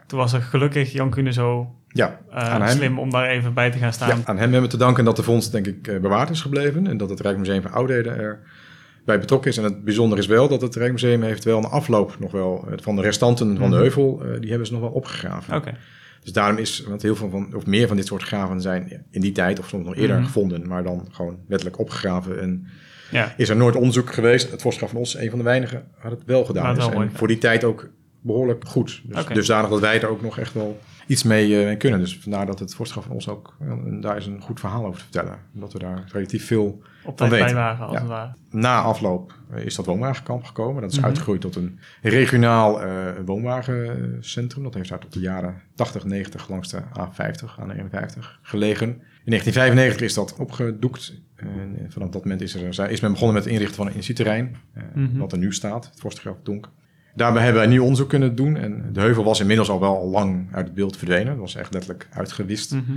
toen 0.06 0.18
was 0.18 0.32
er 0.32 0.42
gelukkig 0.42 0.92
Jan 0.92 1.10
Kuhne 1.10 1.32
zo 1.32 1.74
ja, 1.88 2.18
uh, 2.34 2.68
slim 2.68 2.98
om 2.98 3.10
daar 3.10 3.26
even 3.26 3.54
bij 3.54 3.70
te 3.70 3.78
gaan 3.78 3.92
staan. 3.92 4.22
aan 4.24 4.38
hem 4.38 4.52
hebben 4.52 4.62
we 4.62 4.68
te 4.68 4.76
danken 4.76 5.04
dat 5.04 5.16
de 5.16 5.22
vondst 5.22 5.52
denk 5.52 5.66
ik 5.66 5.82
bewaard 5.82 6.30
is 6.30 6.40
gebleven. 6.40 6.86
En 6.86 6.96
dat 6.96 7.10
het 7.10 7.20
Rijksmuseum 7.20 7.62
van 7.62 7.72
Oudheden 7.72 8.18
er 8.18 8.40
bij 9.08 9.18
betrokken 9.18 9.50
is. 9.50 9.56
En 9.56 9.64
het 9.64 9.84
bijzondere 9.84 10.20
is 10.20 10.26
wel 10.26 10.48
dat 10.48 10.60
het 10.60 10.74
Rijksmuseum 10.74 11.22
heeft 11.22 11.44
wel 11.44 11.58
een 11.58 11.64
afloop 11.64 12.16
nog 12.18 12.32
wel 12.32 12.66
eh, 12.70 12.78
van 12.82 12.96
de 12.96 13.02
restanten 13.02 13.56
van 13.56 13.70
de 13.70 13.76
mhm. 13.76 13.84
heuvel, 13.84 14.22
uh, 14.22 14.40
die 14.40 14.48
hebben 14.48 14.66
ze 14.66 14.72
nog 14.72 14.82
wel 14.82 14.90
opgegraven. 14.90 15.56
Oké. 15.56 15.76
Dus 16.22 16.32
daarom 16.32 16.58
is, 16.58 16.84
want 16.88 17.02
heel 17.02 17.16
veel 17.16 17.30
van, 17.30 17.54
of 17.54 17.66
meer 17.66 17.86
van 17.86 17.96
dit 17.96 18.06
soort 18.06 18.22
graven 18.22 18.60
zijn 18.60 19.06
in 19.10 19.20
die 19.20 19.32
tijd 19.32 19.58
of 19.58 19.68
soms 19.68 19.84
nog 19.84 19.96
eerder 19.96 20.16
mhm. 20.16 20.24
gevonden, 20.24 20.68
maar 20.68 20.82
dan 20.82 21.08
gewoon 21.10 21.38
wettelijk 21.46 21.78
opgegraven. 21.78 22.40
En 22.40 22.66
ja. 23.10 23.34
is 23.36 23.48
er 23.48 23.56
nooit 23.56 23.76
onderzoek 23.76 24.12
geweest. 24.12 24.50
Het 24.50 24.62
Vosgraf 24.62 24.90
van 24.90 25.00
Os, 25.00 25.16
een 25.16 25.30
van 25.30 25.38
de 25.38 25.44
weinigen, 25.44 25.84
had 25.98 26.10
het 26.10 26.24
wel 26.26 26.44
gedaan. 26.44 26.74
Dus, 26.74 26.88
en 26.88 27.10
voor 27.12 27.28
die 27.28 27.38
tijd 27.38 27.64
ook 27.64 27.88
behoorlijk 28.20 28.64
goed. 28.66 29.02
Dus 29.04 29.20
okay. 29.20 29.34
dusdanig 29.34 29.70
dat 29.70 29.80
wij 29.80 30.00
er 30.00 30.08
ook 30.08 30.22
nog 30.22 30.38
echt 30.38 30.54
wel 30.54 30.78
iets 31.08 31.22
mee 31.22 31.70
uh, 31.70 31.78
kunnen. 31.78 32.00
Dus 32.00 32.18
vandaar 32.18 32.46
dat 32.46 32.58
het 32.58 32.74
Vorstgraf 32.74 33.04
van 33.04 33.14
ons 33.14 33.28
ook, 33.28 33.56
uh, 33.62 34.02
daar 34.02 34.16
is 34.16 34.26
een 34.26 34.42
goed 34.42 34.60
verhaal 34.60 34.84
over 34.86 34.98
te 34.98 35.04
vertellen. 35.04 35.38
Omdat 35.54 35.72
we 35.72 35.78
daar 35.78 36.04
relatief 36.12 36.46
veel 36.46 36.82
Op 37.04 37.16
tijd 37.16 37.30
bij 37.30 37.54
waren, 37.54 37.86
als 37.86 37.98
het 37.98 38.06
ware. 38.06 38.32
Na 38.50 38.82
afloop 38.82 39.34
is 39.54 39.74
dat 39.74 39.86
woonwagenkamp 39.86 40.44
gekomen. 40.44 40.82
Dat 40.82 40.92
is 40.92 40.98
mm 40.98 41.04
uitgegroeid 41.04 41.40
tot 41.40 41.56
een 41.56 41.78
regionaal 42.02 42.86
uh, 42.86 43.10
woonwagencentrum. 43.24 44.62
Dat 44.62 44.74
heeft 44.74 44.88
daar 44.88 44.98
tot 44.98 45.12
de 45.12 45.20
jaren 45.20 45.62
80, 45.74 46.04
90 46.04 46.48
langs 46.48 46.68
de 46.68 46.80
A50, 46.80 47.44
A51 47.60 48.18
gelegen. 48.42 48.88
In 49.24 49.34
1995 49.34 50.00
is 50.00 50.14
dat 50.14 50.36
opgedoekt. 50.38 51.14
En 51.36 51.86
vanaf 51.88 52.08
dat 52.08 52.22
moment 52.22 52.40
is, 52.40 52.54
er, 52.54 52.90
is 52.90 53.00
men 53.00 53.10
begonnen 53.10 53.34
met 53.34 53.44
het 53.44 53.52
inrichten 53.52 53.76
van 53.76 53.86
een 53.86 53.94
instituutterrein. 53.94 54.56
Mm 54.94 55.18
Wat 55.18 55.32
er 55.32 55.38
nu 55.38 55.52
staat, 55.52 55.84
het 55.84 56.00
Vorstgraf 56.00 56.36
Donk. 56.42 56.70
Daarbij 57.18 57.42
hebben 57.42 57.60
wij 57.60 57.70
nieuw 57.70 57.82
onderzoek 57.82 58.08
kunnen 58.08 58.34
doen. 58.34 58.56
En 58.56 58.92
de 58.92 59.00
heuvel 59.00 59.24
was 59.24 59.40
inmiddels 59.40 59.68
al 59.68 59.80
wel 59.80 60.08
lang 60.08 60.48
uit 60.52 60.66
het 60.66 60.74
beeld 60.74 60.96
verdwenen. 60.96 61.26
Dat 61.26 61.38
was 61.38 61.54
echt 61.54 61.72
letterlijk 61.72 62.08
uitgewist. 62.12 62.72
Mhm. 62.72 62.92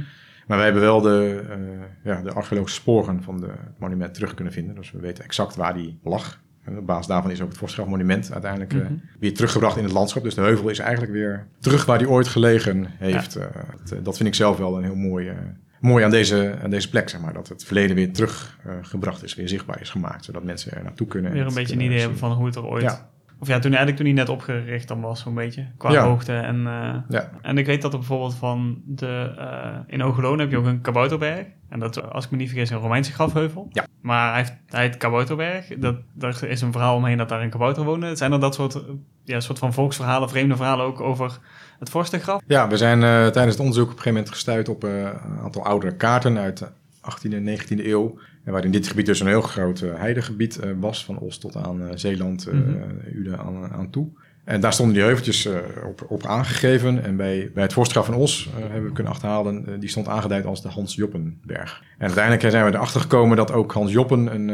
Maar 0.48 0.58
wij 0.58 0.66
hebben 0.66 0.84
wel 0.84 1.02
de, 1.02 1.44
uh, 1.50 1.56
ja, 2.04 2.22
de 2.22 2.32
archeologische 2.32 2.80
sporen 2.80 3.24
van 3.24 3.42
het 3.42 3.80
monument 3.80 4.14
terug 4.14 4.34
kunnen 4.34 4.54
vinden. 4.54 4.76
Dus 4.76 4.92
we 4.92 5.00
weten 5.00 5.24
exact 5.24 5.56
waar 5.56 5.74
die 5.74 6.00
lag. 6.04 6.42
En 6.64 6.78
op 6.78 6.86
basis 6.86 7.08
daarvan 7.08 7.32
is 7.32 7.42
ook 7.42 7.50
het 7.50 7.58
Voorstrafmonument 7.58 8.32
uiteindelijk 8.32 8.74
uh, 8.74 8.86
weer 9.20 9.34
teruggebracht 9.34 9.78
in 9.78 9.84
het 9.84 9.92
landschap. 9.92 10.24
Dus 10.24 10.36
de 10.36 10.42
heuvel 10.42 10.70
is 10.70 10.80
eigenlijk 10.80 11.12
weer 11.12 11.48
terug 11.60 11.86
waar 11.86 11.98
die 11.98 12.10
ooit 12.10 12.28
gelegen 12.28 12.88
heeft. 12.98 13.34
Ja. 13.34 13.50
Uh, 13.94 14.04
dat 14.04 14.18
vind 14.18 14.30
ik 14.30 14.36
zelf 14.36 14.58
wel 14.58 14.78
een 14.78 14.84
heel 14.84 14.96
mooi, 14.96 15.32
mooi 15.80 16.04
aan, 16.04 16.12
deze, 16.12 16.58
aan 16.64 16.70
deze 16.70 16.90
plek, 16.90 17.10
zeg 17.10 17.22
maar. 17.22 17.34
Dat 17.34 17.48
het 17.48 17.64
verleden 17.64 17.96
weer 17.96 18.14
teruggebracht 18.14 19.24
is, 19.24 19.36
weer 19.36 19.48
zichtbaar 19.50 19.82
is 19.82 19.90
gemaakt. 19.90 20.26
Zodat 20.26 20.44
mensen 20.44 20.72
er 20.72 20.84
naartoe 20.84 21.08
kunnen. 21.08 21.32
Weer 21.32 21.46
een 21.46 21.54
beetje 21.54 21.76
een 21.76 21.82
idee 21.82 22.00
hebben 22.00 22.18
van 22.18 22.32
hoe 22.32 22.46
het 22.46 22.56
er 22.56 22.66
ooit 22.66 22.84
ja. 22.84 23.11
Of 23.42 23.48
ja, 23.48 23.60
toen 23.60 23.74
eigenlijk 23.74 23.98
toen 23.98 24.06
hij 24.06 24.16
net 24.16 24.30
opgericht 24.30 24.88
dan 24.88 25.02
was, 25.02 25.20
zo'n 25.20 25.34
beetje. 25.34 25.68
Qua 25.78 26.04
hoogte. 26.04 26.34
En, 26.34 26.56
uh, 26.60 26.96
ja. 27.10 27.30
en 27.42 27.58
ik 27.58 27.66
weet 27.66 27.82
dat 27.82 27.94
er 27.94 28.00
bijvoorbeeld 28.00 28.36
van 28.36 28.82
de... 28.86 29.34
Uh, 29.38 29.78
in 29.88 30.04
Ogeloon 30.04 30.40
heb 30.40 30.52
je 30.52 30.58
ook 30.58 30.66
een 30.66 30.82
kabouterberg. 30.82 31.46
En 31.70 31.80
dat 31.80 32.12
als 32.12 32.26
ik 32.26 32.32
me 32.32 32.38
niet 32.38 32.50
vergis, 32.50 32.70
een 32.70 32.78
Romeinse 32.78 33.12
grafheuvel. 33.12 33.68
Ja. 33.72 33.86
Maar 34.02 34.30
hij, 34.30 34.38
heeft, 34.38 34.54
hij 34.68 34.82
heet 34.82 34.98
Kabouterberg. 34.98 35.68
Dat, 35.78 35.96
daar 36.14 36.44
is 36.44 36.62
een 36.62 36.72
verhaal 36.72 36.96
omheen 36.96 37.18
dat 37.18 37.30
daar 37.30 37.42
een 37.42 37.50
kabouter 37.50 37.84
woonde. 37.84 38.16
Zijn 38.16 38.32
er 38.32 38.40
dat 38.40 38.56
soort, 38.56 38.82
ja, 39.24 39.40
soort 39.40 39.60
van 39.60 39.74
volksverhalen, 39.74 40.30
vreemde 40.30 40.56
verhalen 40.56 40.86
ook 40.86 41.02
over 41.02 41.40
het 41.80 41.90
vorstengraf? 41.90 42.42
Ja, 42.48 42.68
we 42.68 42.78
zijn 42.78 42.98
uh, 42.98 43.28
tijdens 43.28 43.52
het 43.52 43.60
onderzoek 43.60 43.86
op 43.86 43.92
een 43.92 43.98
gegeven 43.98 44.14
moment 44.14 44.34
gestuurd 44.34 44.70
op 44.70 44.84
een 44.84 45.40
aantal 45.44 45.66
oudere 45.66 45.96
kaarten 45.96 46.38
uit 46.38 46.58
de 46.58 46.68
18e 47.12 47.34
en 47.34 47.60
19e 47.60 47.86
eeuw. 47.86 48.20
En 48.44 48.52
waar 48.52 48.66
in 48.66 48.72
dit 48.72 48.88
gebied 48.88 49.06
dus 49.06 49.20
een 49.20 49.28
heel 49.28 49.42
groot 49.42 49.82
uh, 49.82 49.96
heidegebied 49.96 50.60
uh, 50.64 50.72
was, 50.80 51.06
van 51.06 51.22
Oost 51.22 51.42
tot 51.42 51.56
aan 51.56 51.82
uh, 51.82 51.88
Zeeland, 51.96 52.52
mm 52.52 52.64
-hmm. 52.64 53.36
aan, 53.36 53.72
aan 53.72 53.90
toe. 53.90 54.08
En 54.44 54.62
daar 54.62 54.74
stonden 54.74 54.96
die 54.96 55.04
heuveltjes 55.04 55.48
op, 55.88 56.06
op, 56.08 56.26
aangegeven. 56.26 57.04
En 57.04 57.16
bij, 57.16 57.52
bij 57.54 57.64
het 57.64 57.74
Voorstraf 57.74 58.06
van 58.06 58.16
Os 58.16 58.50
hebben 58.60 58.84
we 58.84 58.92
kunnen 58.92 59.12
achterhalen, 59.12 59.80
die 59.80 59.90
stond 59.90 60.08
aangeduid 60.08 60.46
als 60.46 60.62
de 60.62 60.70
Hans 60.70 60.96
Joppenberg. 60.96 61.84
En 61.98 62.06
uiteindelijk 62.06 62.50
zijn 62.52 62.66
we 62.66 62.74
erachter 62.74 63.02
gekomen 63.02 63.38
dat 63.38 63.52
ook 63.52 63.72
Hans 63.72 63.92
Joppen 63.92 64.34
een, 64.34 64.48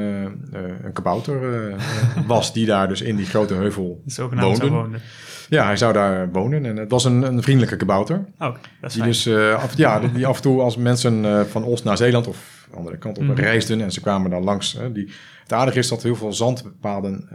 een 0.84 0.94
kabouter 0.94 1.75
was, 2.27 2.53
die 2.53 2.65
daar 2.65 2.88
dus 2.88 3.01
in 3.01 3.15
die 3.15 3.25
grote 3.25 3.53
heuvel 3.53 4.01
woonde. 4.70 5.00
Ja, 5.50 5.66
hij 5.66 5.77
zou 5.77 5.94
daar 5.94 6.32
wonen 6.32 6.66
en 6.66 6.77
het 6.77 6.92
was 6.92 7.06
een, 7.06 7.22
een 7.22 7.42
vriendelijke 7.42 7.77
kabouter. 7.77 8.25
Oh, 8.39 8.56
dat 8.82 8.89
is 8.89 8.94
die 8.94 9.04
dus 9.04 9.27
af, 9.56 9.77
ja, 9.77 10.00
die 10.00 10.27
af 10.27 10.36
en 10.36 10.42
toe 10.42 10.62
als 10.62 10.77
mensen 10.77 11.46
van 11.50 11.63
Os 11.63 11.84
naar 11.84 11.98
Zeeland 11.98 12.27
of 12.27 12.58
of 12.68 12.74
de 12.74 12.77
andere 12.77 12.98
kant 12.98 13.18
op, 13.18 13.38
reisden. 13.38 13.82
En 13.82 13.92
ze 13.92 14.01
kwamen 14.01 14.32
dan 14.32 14.44
langs. 14.44 14.77
die, 14.94 15.10
het 15.42 15.54
aardige 15.54 15.80
is 15.80 15.88
dat 15.88 16.04
heel 16.04 16.16
veel 16.16 16.34
zandpaden 16.34 17.30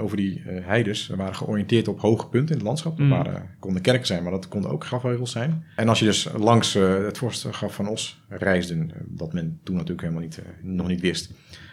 over 0.00 0.16
die 0.16 0.42
heides 0.46 1.10
waren 1.16 1.34
georiënteerd 1.34 1.88
op 1.88 2.00
hoge 2.00 2.28
punten 2.28 2.50
in 2.50 2.56
het 2.56 2.66
landschap. 2.66 2.98
Dat 2.98 3.08
waren, 3.08 3.50
konden 3.58 3.82
kerken 3.82 4.06
zijn, 4.06 4.22
maar 4.22 4.32
dat 4.32 4.48
konden 4.48 4.70
ook 4.70 4.84
grafheuvels 4.84 5.30
zijn. 5.30 5.64
En 5.76 5.88
als 5.88 5.98
je 5.98 6.04
dus 6.04 6.28
langs 6.36 6.74
het 6.74 7.18
vorstgraf 7.18 7.74
van 7.74 7.88
Os 7.88 8.22
reisde, 8.28 8.86
dat 9.06 9.32
men 9.32 9.60
toen 9.62 9.74
natuurlijk 9.74 10.02
helemaal 10.02 10.22
niet, 10.22 10.42
nog 10.62 10.86
niet 10.86 11.00
wist 11.00 11.30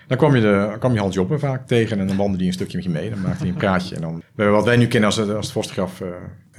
dan 0.08 0.18
kwam 0.18 0.36
je, 0.36 0.42
de, 0.42 0.76
kwam 0.80 0.94
je 0.94 1.00
Hans 1.00 1.16
Joppen 1.16 1.40
vaak 1.40 1.68
tegen 1.68 2.00
en 2.00 2.08
dan 2.08 2.16
wandelde 2.16 2.38
hij 2.38 2.48
een 2.48 2.54
stukje 2.54 2.78
met 2.78 2.86
je 2.86 2.92
mee. 2.92 3.10
Dan 3.10 3.22
maakte 3.22 3.40
hij 3.40 3.48
een 3.48 3.58
praatje. 3.58 3.96
En 3.96 4.02
dan, 4.02 4.22
wat 4.52 4.66
wij 4.66 4.78
nu 4.78 4.88
kennen 4.88 5.10
als, 5.10 5.20
als 5.20 5.30
het 5.30 5.52
vorstgraf 5.52 6.02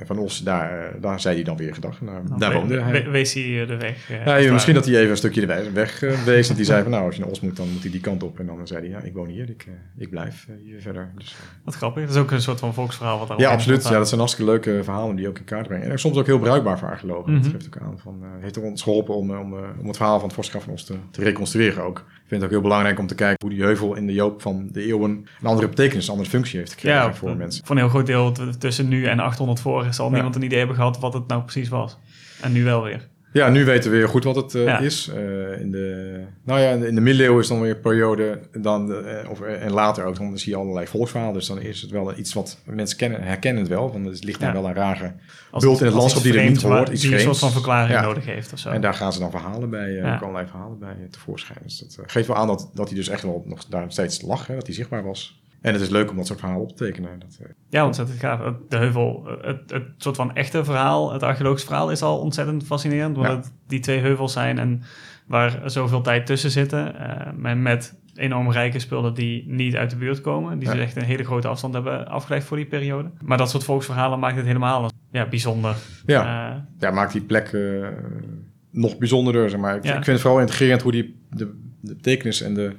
uh, 0.01 0.07
van 0.07 0.19
Os, 0.19 0.43
daar, 0.43 0.79
eh, 0.79 1.01
daar 1.01 1.21
zei 1.21 1.35
hij 1.35 1.45
dan 1.45 1.57
weer 1.57 1.75
gedag. 1.75 2.01
Nou, 2.01 2.23
daar 2.39 2.53
woonde 2.53 2.81
hij. 2.81 3.11
wees 3.11 3.35
hij 3.35 3.61
eh, 3.61 3.69
de 3.69 3.77
weg? 3.77 4.09
ja, 4.25 4.53
misschien 4.53 4.75
dat 4.75 4.85
hij 4.85 4.95
even 4.95 5.11
een 5.11 5.17
stukje 5.17 5.47
de 5.47 5.71
weg 5.73 6.03
uh, 6.03 6.23
wees. 6.25 6.49
dat 6.49 6.57
hij 6.57 6.67
zei 6.67 6.83
van 6.83 6.91
nou, 6.91 7.05
als 7.05 7.15
je 7.15 7.21
naar 7.21 7.31
Os 7.31 7.41
moet, 7.41 7.57
dan 7.57 7.73
moet 7.73 7.83
hij 7.83 7.91
die 7.91 8.01
kant 8.01 8.23
op. 8.23 8.39
En 8.39 8.47
dan 8.47 8.67
zei 8.67 8.81
hij, 8.81 8.89
ja, 8.89 9.01
ik 9.01 9.15
woon 9.15 9.29
hier, 9.29 9.49
ik, 9.49 9.67
ik 9.99 10.11
blijf 10.11 10.47
hier 10.65 10.81
verder. 10.81 11.13
Dus, 11.19 11.37
wat 11.65 11.75
grappig. 11.75 12.03
Dat 12.03 12.15
is 12.15 12.21
ook 12.21 12.31
een 12.31 12.43
soort 12.43 12.59
van 12.59 12.75
volksverhaal 12.75 13.27
wat 13.27 13.39
Ja, 13.39 13.51
absoluut. 13.51 13.83
Ja, 13.83 13.91
dat 13.91 14.09
zijn 14.09 14.21
hartstikke 14.21 14.51
leuke 14.51 14.85
verhalen 14.85 15.17
die 15.17 15.29
ook 15.29 15.39
in 15.39 15.45
kaart 15.45 15.67
brengen. 15.67 15.91
En 15.91 15.99
soms 15.99 16.17
ook 16.17 16.27
heel 16.27 16.39
bruikbaar 16.39 16.79
voor 16.79 16.89
archeologen. 16.89 17.33
Mm 17.33 17.41
-hmm. 17.41 17.53
Dat 17.53 17.63
geeft 17.63 17.77
ook 17.77 17.83
aan 17.83 17.99
van, 17.99 18.23
heeft 18.41 18.59
ons 18.59 18.83
geholpen 18.83 19.15
om, 19.15 19.31
om, 19.31 19.55
om 19.81 19.87
het 19.87 19.97
verhaal 19.97 20.17
van 20.19 20.27
het 20.27 20.35
vorstgraf 20.35 20.65
van 20.65 20.73
Os 20.73 20.85
te, 20.85 20.95
te 21.11 21.23
reconstrueren 21.23 21.85
ook. 21.85 21.99
Ik 21.99 22.31
vind 22.31 22.41
het 22.41 22.45
ook 22.45 22.51
heel 22.51 22.69
belangrijk 22.69 22.99
om 22.99 23.07
te 23.07 23.15
kijken 23.15 23.47
hoe 23.47 23.57
die 23.57 23.65
heuvel 23.65 23.95
in 23.95 24.07
de 24.07 24.15
loop 24.15 24.43
van 24.43 24.69
de 24.73 24.83
eeuwen 24.83 25.11
een 25.41 25.49
andere 25.49 25.69
betekenis, 25.69 26.07
een 26.07 26.13
andere 26.13 26.31
functie 26.31 26.59
heeft 26.59 26.73
gekregen 26.73 26.99
ja, 26.99 27.15
voor 27.15 27.37
mensen. 27.37 27.67
Voor 27.67 27.77
een 27.77 27.81
heel 27.83 27.91
groot 27.91 28.07
deel 28.07 28.33
tussen 28.59 28.89
nu 28.89 29.07
en 29.07 29.21
800 29.21 29.61
voor 29.61 29.84
zal 29.93 30.11
niemand 30.11 30.37
een 30.37 30.43
idee 30.43 30.59
hebben 30.59 30.77
gehad 30.77 30.99
wat 30.99 31.15
het 31.15 31.27
nou 31.27 31.43
precies 31.43 31.69
was. 31.69 31.99
En 32.41 32.53
nu 32.53 32.65
wel 32.65 32.83
weer. 32.83 33.09
Ja, 33.35 33.49
nu 33.49 33.65
weten 33.65 33.91
we 33.91 33.97
weer 33.97 34.09
goed 34.09 34.25
wat 34.25 34.37
het 34.37 34.55
uh, 34.55 34.81
is. 34.81 35.09
Uh, 35.09 35.61
in 35.61 35.71
de, 35.71 36.21
nou 36.45 36.61
ja, 36.61 36.71
in 36.71 36.95
de 36.95 37.01
middeleeuwen 37.01 37.41
is 37.41 37.49
dan 37.49 37.61
weer 37.61 37.75
een 37.75 37.81
periode, 37.81 38.41
dan, 38.53 38.91
uh, 38.91 39.31
of, 39.31 39.41
en 39.41 39.73
later 39.73 40.05
ook, 40.05 40.17
dan 40.17 40.39
zie 40.39 40.53
je 40.53 40.59
allerlei 40.59 40.87
volksverhalen. 40.87 41.35
Dus 41.35 41.47
dan 41.47 41.61
is 41.61 41.83
het 41.83 41.91
wel 41.91 42.19
iets 42.19 42.33
wat 42.33 42.59
mensen 42.65 42.97
kennen, 42.97 43.23
herkennen 43.23 43.63
het 43.63 43.73
wel. 43.73 43.93
Want 43.93 44.07
het 44.07 44.25
ligt 44.25 44.41
daar 44.41 44.53
wel 44.53 44.67
een 44.67 44.75
rare 44.75 45.13
bult 45.51 45.81
in 45.81 45.87
het 45.87 45.95
landschap 45.95 46.23
die 46.23 46.39
er 46.39 46.49
niet 46.49 46.63
hoort. 46.63 46.89
Iets 46.89 47.03
die 47.03 47.15
een 47.15 47.21
soort 47.21 47.39
van 47.39 47.51
verklaring 47.51 48.01
nodig 48.01 48.25
heeft 48.25 48.53
of 48.53 48.59
zo. 48.59 48.71
En 48.71 48.81
daar 48.81 48.95
gaan 48.95 49.13
ze 49.13 49.19
dan 49.19 49.31
verhalen 49.31 49.71
bij, 49.71 49.91
ja. 49.91 50.17
allerlei 50.17 50.47
verhalen 50.47 50.79
bij 50.79 50.97
tevoorschijn. 51.11 51.59
Dus 51.63 51.79
dat 51.79 52.13
geeft 52.13 52.27
wel 52.27 52.37
aan 52.37 52.47
dat, 52.47 52.71
dat 52.75 52.89
hij 52.89 52.97
dus 52.97 53.09
echt 53.09 53.23
wel 53.23 53.43
nog 53.47 53.65
daar 53.65 53.93
steeds 53.93 54.23
lag, 54.23 54.47
hè, 54.47 54.55
dat 54.55 54.67
hij 54.67 54.75
zichtbaar 54.75 55.05
was. 55.05 55.43
En 55.65 55.73
het 55.73 55.83
is 55.83 55.89
leuk 55.89 56.11
om 56.11 56.17
dat 56.17 56.27
soort 56.27 56.39
verhalen 56.39 56.63
op 56.63 56.69
te 56.69 56.85
tekenen. 56.85 57.19
Dat, 57.19 57.39
uh... 57.41 57.47
Ja, 57.69 57.87
ontzettend 57.87 58.19
gaaf. 58.19 58.55
De 58.69 58.77
heuvel, 58.77 59.29
het, 59.41 59.71
het 59.71 59.85
soort 59.97 60.17
van 60.17 60.35
echte 60.35 60.65
verhaal, 60.65 61.13
het 61.13 61.23
archeologisch 61.23 61.65
verhaal 61.65 61.91
is 61.91 62.03
al 62.03 62.19
ontzettend 62.19 62.65
fascinerend. 62.65 63.17
Omdat 63.17 63.37
het 63.37 63.53
die 63.67 63.81
twee 63.81 63.99
heuvels 63.99 64.33
zijn 64.33 64.59
en 64.59 64.83
waar 65.27 65.61
zoveel 65.65 66.01
tijd 66.01 66.27
tussen 66.27 66.51
zitten. 66.51 66.95
Uh, 67.41 67.53
met 67.53 67.99
enorm 68.15 68.51
rijke 68.51 68.79
spullen 68.79 69.15
die 69.15 69.45
niet 69.47 69.77
uit 69.77 69.91
de 69.91 69.97
buurt 69.97 70.21
komen. 70.21 70.59
Die 70.59 70.69
ja. 70.69 70.75
dus 70.75 70.83
echt 70.83 70.97
een 70.97 71.05
hele 71.05 71.25
grote 71.25 71.49
afstand 71.49 71.75
hebben 71.75 72.07
afgelegd 72.07 72.47
voor 72.47 72.57
die 72.57 72.67
periode. 72.67 73.11
Maar 73.23 73.39
dat 73.39 73.51
soort 73.51 73.65
volksverhalen 73.65 74.19
maakt 74.19 74.37
het 74.37 74.47
helemaal 74.47 74.91
ja, 75.11 75.29
bijzonder. 75.29 75.77
Ja, 76.07 76.51
uh, 76.51 76.57
ja 76.79 76.91
maakt 76.91 77.13
die 77.13 77.23
plek 77.23 77.57
nog 78.71 78.99
bijzonderder. 78.99 79.51
Zeg 79.51 79.61
maar. 79.61 79.77
ik, 79.77 79.85
ik 79.85 79.91
vind 79.93 80.07
het 80.07 80.21
vooral 80.21 80.41
intrigerend 80.41 80.83
hoe 80.83 80.93
die 80.93 81.21
de, 81.31 81.55
de 81.81 81.95
betekenis 81.95 82.41
en 82.41 82.55
de 82.55 82.77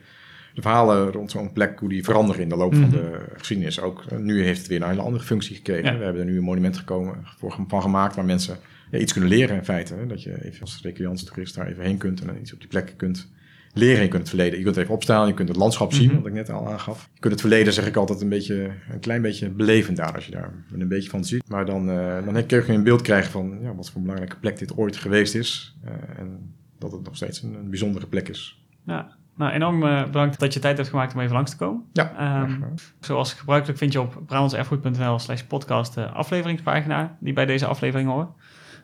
de 0.55 0.61
verhalen 0.61 1.11
rond 1.11 1.31
zo'n 1.31 1.53
plek, 1.53 1.79
hoe 1.79 1.89
die 1.89 2.03
veranderen 2.03 2.41
in 2.41 2.49
de 2.49 2.55
loop 2.55 2.73
van 2.73 2.83
mhm. 2.83 2.91
de 2.91 3.25
geschiedenis. 3.37 3.81
Ook 3.81 4.03
eh, 4.09 4.17
nu 4.17 4.43
heeft 4.43 4.57
het 4.57 4.67
weer 4.67 4.81
een 4.81 4.89
hele 4.89 5.01
andere 5.01 5.23
functie 5.23 5.55
gekregen. 5.55 5.97
We 5.97 6.03
hebben 6.03 6.21
er 6.21 6.27
nu 6.27 6.37
een 6.37 6.43
monument 6.43 6.77
gekomen, 6.77 7.17
voor, 7.37 7.57
van 7.67 7.81
gemaakt 7.81 8.15
waar 8.15 8.25
mensen 8.25 8.57
ja, 8.91 8.97
iets 8.97 9.11
kunnen 9.11 9.29
leren 9.29 9.55
in 9.55 9.65
feite. 9.65 9.93
Hè? 9.93 10.07
Dat 10.07 10.23
je 10.23 10.45
even 10.45 10.61
als 10.61 10.79
recreant 10.81 11.25
toerist 11.25 11.55
daar 11.55 11.67
even 11.67 11.83
heen 11.83 11.97
kunt 11.97 12.21
en 12.21 12.39
iets 12.41 12.53
op 12.53 12.59
die 12.59 12.67
plek 12.67 12.93
kunt 12.97 13.31
leren. 13.73 14.01
Je 14.01 14.07
kunt 14.07 14.21
het 14.21 14.29
verleden, 14.29 14.57
je 14.57 14.63
kunt 14.63 14.77
even 14.77 14.93
opstaan, 14.93 15.27
je 15.27 15.33
kunt 15.33 15.47
het 15.47 15.57
landschap 15.57 15.93
zien, 15.93 16.07
mhm. 16.07 16.17
wat 16.17 16.25
ik 16.25 16.33
net 16.33 16.49
al 16.49 16.67
aangaf. 16.67 17.09
Je 17.13 17.19
kunt 17.19 17.33
het 17.33 17.41
verleden, 17.41 17.73
zeg 17.73 17.87
ik 17.87 17.95
altijd, 17.95 18.21
een 18.21 18.29
beetje, 18.29 18.71
een 18.91 18.99
klein 18.99 19.21
beetje 19.21 19.49
beleven 19.49 19.95
daar, 19.95 20.13
als 20.13 20.25
je 20.25 20.31
daar 20.31 20.53
een 20.73 20.87
beetje 20.87 21.09
van 21.09 21.25
ziet. 21.25 21.49
Maar 21.49 21.65
dan, 21.65 21.89
uh, 21.89 22.25
dan 22.25 22.45
kun 22.45 22.63
je 22.65 22.73
een 22.73 22.83
beeld 22.83 23.01
krijgen 23.01 23.31
van 23.31 23.57
ja, 23.61 23.75
wat 23.75 23.89
voor 23.89 23.95
een 23.95 24.07
belangrijke 24.07 24.39
plek 24.39 24.59
dit 24.59 24.77
ooit 24.77 24.95
geweest 24.95 25.35
is. 25.35 25.77
Uh, 25.85 26.19
en 26.19 26.53
dat 26.79 26.91
het 26.91 27.03
nog 27.03 27.15
steeds 27.15 27.41
een, 27.41 27.53
een 27.53 27.69
bijzondere 27.69 28.07
plek 28.07 28.29
is. 28.29 28.63
Ja, 28.85 29.17
nou, 29.35 29.51
enorm 29.51 29.83
uh, 29.83 30.03
bedankt 30.03 30.39
dat 30.39 30.53
je 30.53 30.59
tijd 30.59 30.77
hebt 30.77 30.89
gemaakt 30.89 31.13
om 31.13 31.19
even 31.19 31.33
langs 31.33 31.51
te 31.51 31.57
komen. 31.57 31.83
Ja. 31.93 32.41
Um, 32.41 32.73
zoals 32.99 33.33
gebruikelijk 33.33 33.79
vind 33.79 33.93
je 33.93 34.01
op 34.01 34.21
brabantserfgoed.nl 34.25 35.19
slash 35.19 35.41
podcast 35.41 35.93
de 35.93 36.07
afleveringspagina 36.07 37.15
die 37.19 37.33
bij 37.33 37.45
deze 37.45 37.65
aflevering 37.65 38.09
hoort. 38.09 38.29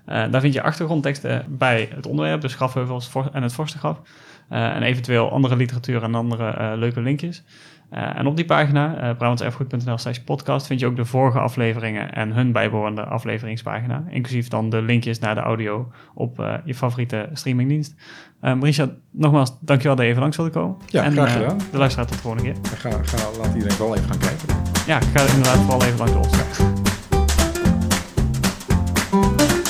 Uh, 0.07 0.31
daar 0.31 0.41
vind 0.41 0.53
je 0.53 0.61
achtergrondteksten 0.61 1.45
bij 1.49 1.89
het 1.95 2.05
onderwerp, 2.05 2.41
dus 2.41 2.55
grafheuvels 2.55 3.11
en 3.31 3.43
het 3.43 3.53
vorstengraf. 3.53 4.01
Uh, 4.51 4.75
en 4.75 4.83
eventueel 4.83 5.31
andere 5.31 5.55
literatuur 5.55 6.03
en 6.03 6.15
andere 6.15 6.77
leuke 6.77 7.01
linkjes. 7.01 7.43
Uh, 7.93 8.17
en 8.19 8.27
op 8.27 8.35
die 8.35 8.45
pagina, 8.45 8.95
uh, 8.95 9.17
brabantserfgoed.nl 9.17 9.97
slash 9.97 10.17
podcast, 10.17 10.67
vind 10.67 10.79
je 10.79 10.85
ook 10.85 10.95
de 10.95 11.05
vorige 11.05 11.39
afleveringen 11.39 12.13
en 12.13 12.31
hun 12.31 12.51
bijbehorende 12.51 13.03
afleveringspagina. 13.03 14.03
Inclusief 14.09 14.47
dan 14.47 14.69
de 14.69 14.81
linkjes 14.81 15.19
naar 15.19 15.35
de 15.35 15.41
audio 15.41 15.91
op 16.13 16.39
uh, 16.39 16.53
je 16.65 16.75
favoriete 16.75 17.29
streamingdienst. 17.33 17.95
Uh, 18.41 18.53
Marisha, 18.53 18.89
nogmaals, 19.11 19.57
dankjewel 19.59 19.95
dat 19.95 20.05
je 20.05 20.09
even 20.09 20.21
langs 20.21 20.37
wilde 20.37 20.51
komen. 20.51 20.77
Ja, 20.87 21.03
en, 21.03 21.11
graag 21.11 21.33
gedaan. 21.33 21.57
de 21.71 21.77
luisteraar 21.77 22.07
tot 22.07 22.15
de 22.15 22.21
volgende 22.21 22.51
keer. 22.51 22.61
Ga, 22.77 22.89
ga, 22.89 23.39
laat 23.41 23.53
iedereen 23.53 23.77
wel 23.77 23.95
even 23.95 24.09
gaan 24.09 24.19
kijken. 24.19 24.47
Ja, 24.87 24.97
ik 24.97 25.07
ga 25.13 25.33
inderdaad 25.35 25.57
vooral 25.57 25.83
even 25.83 25.97
langs 25.97 26.57
de 29.51 29.60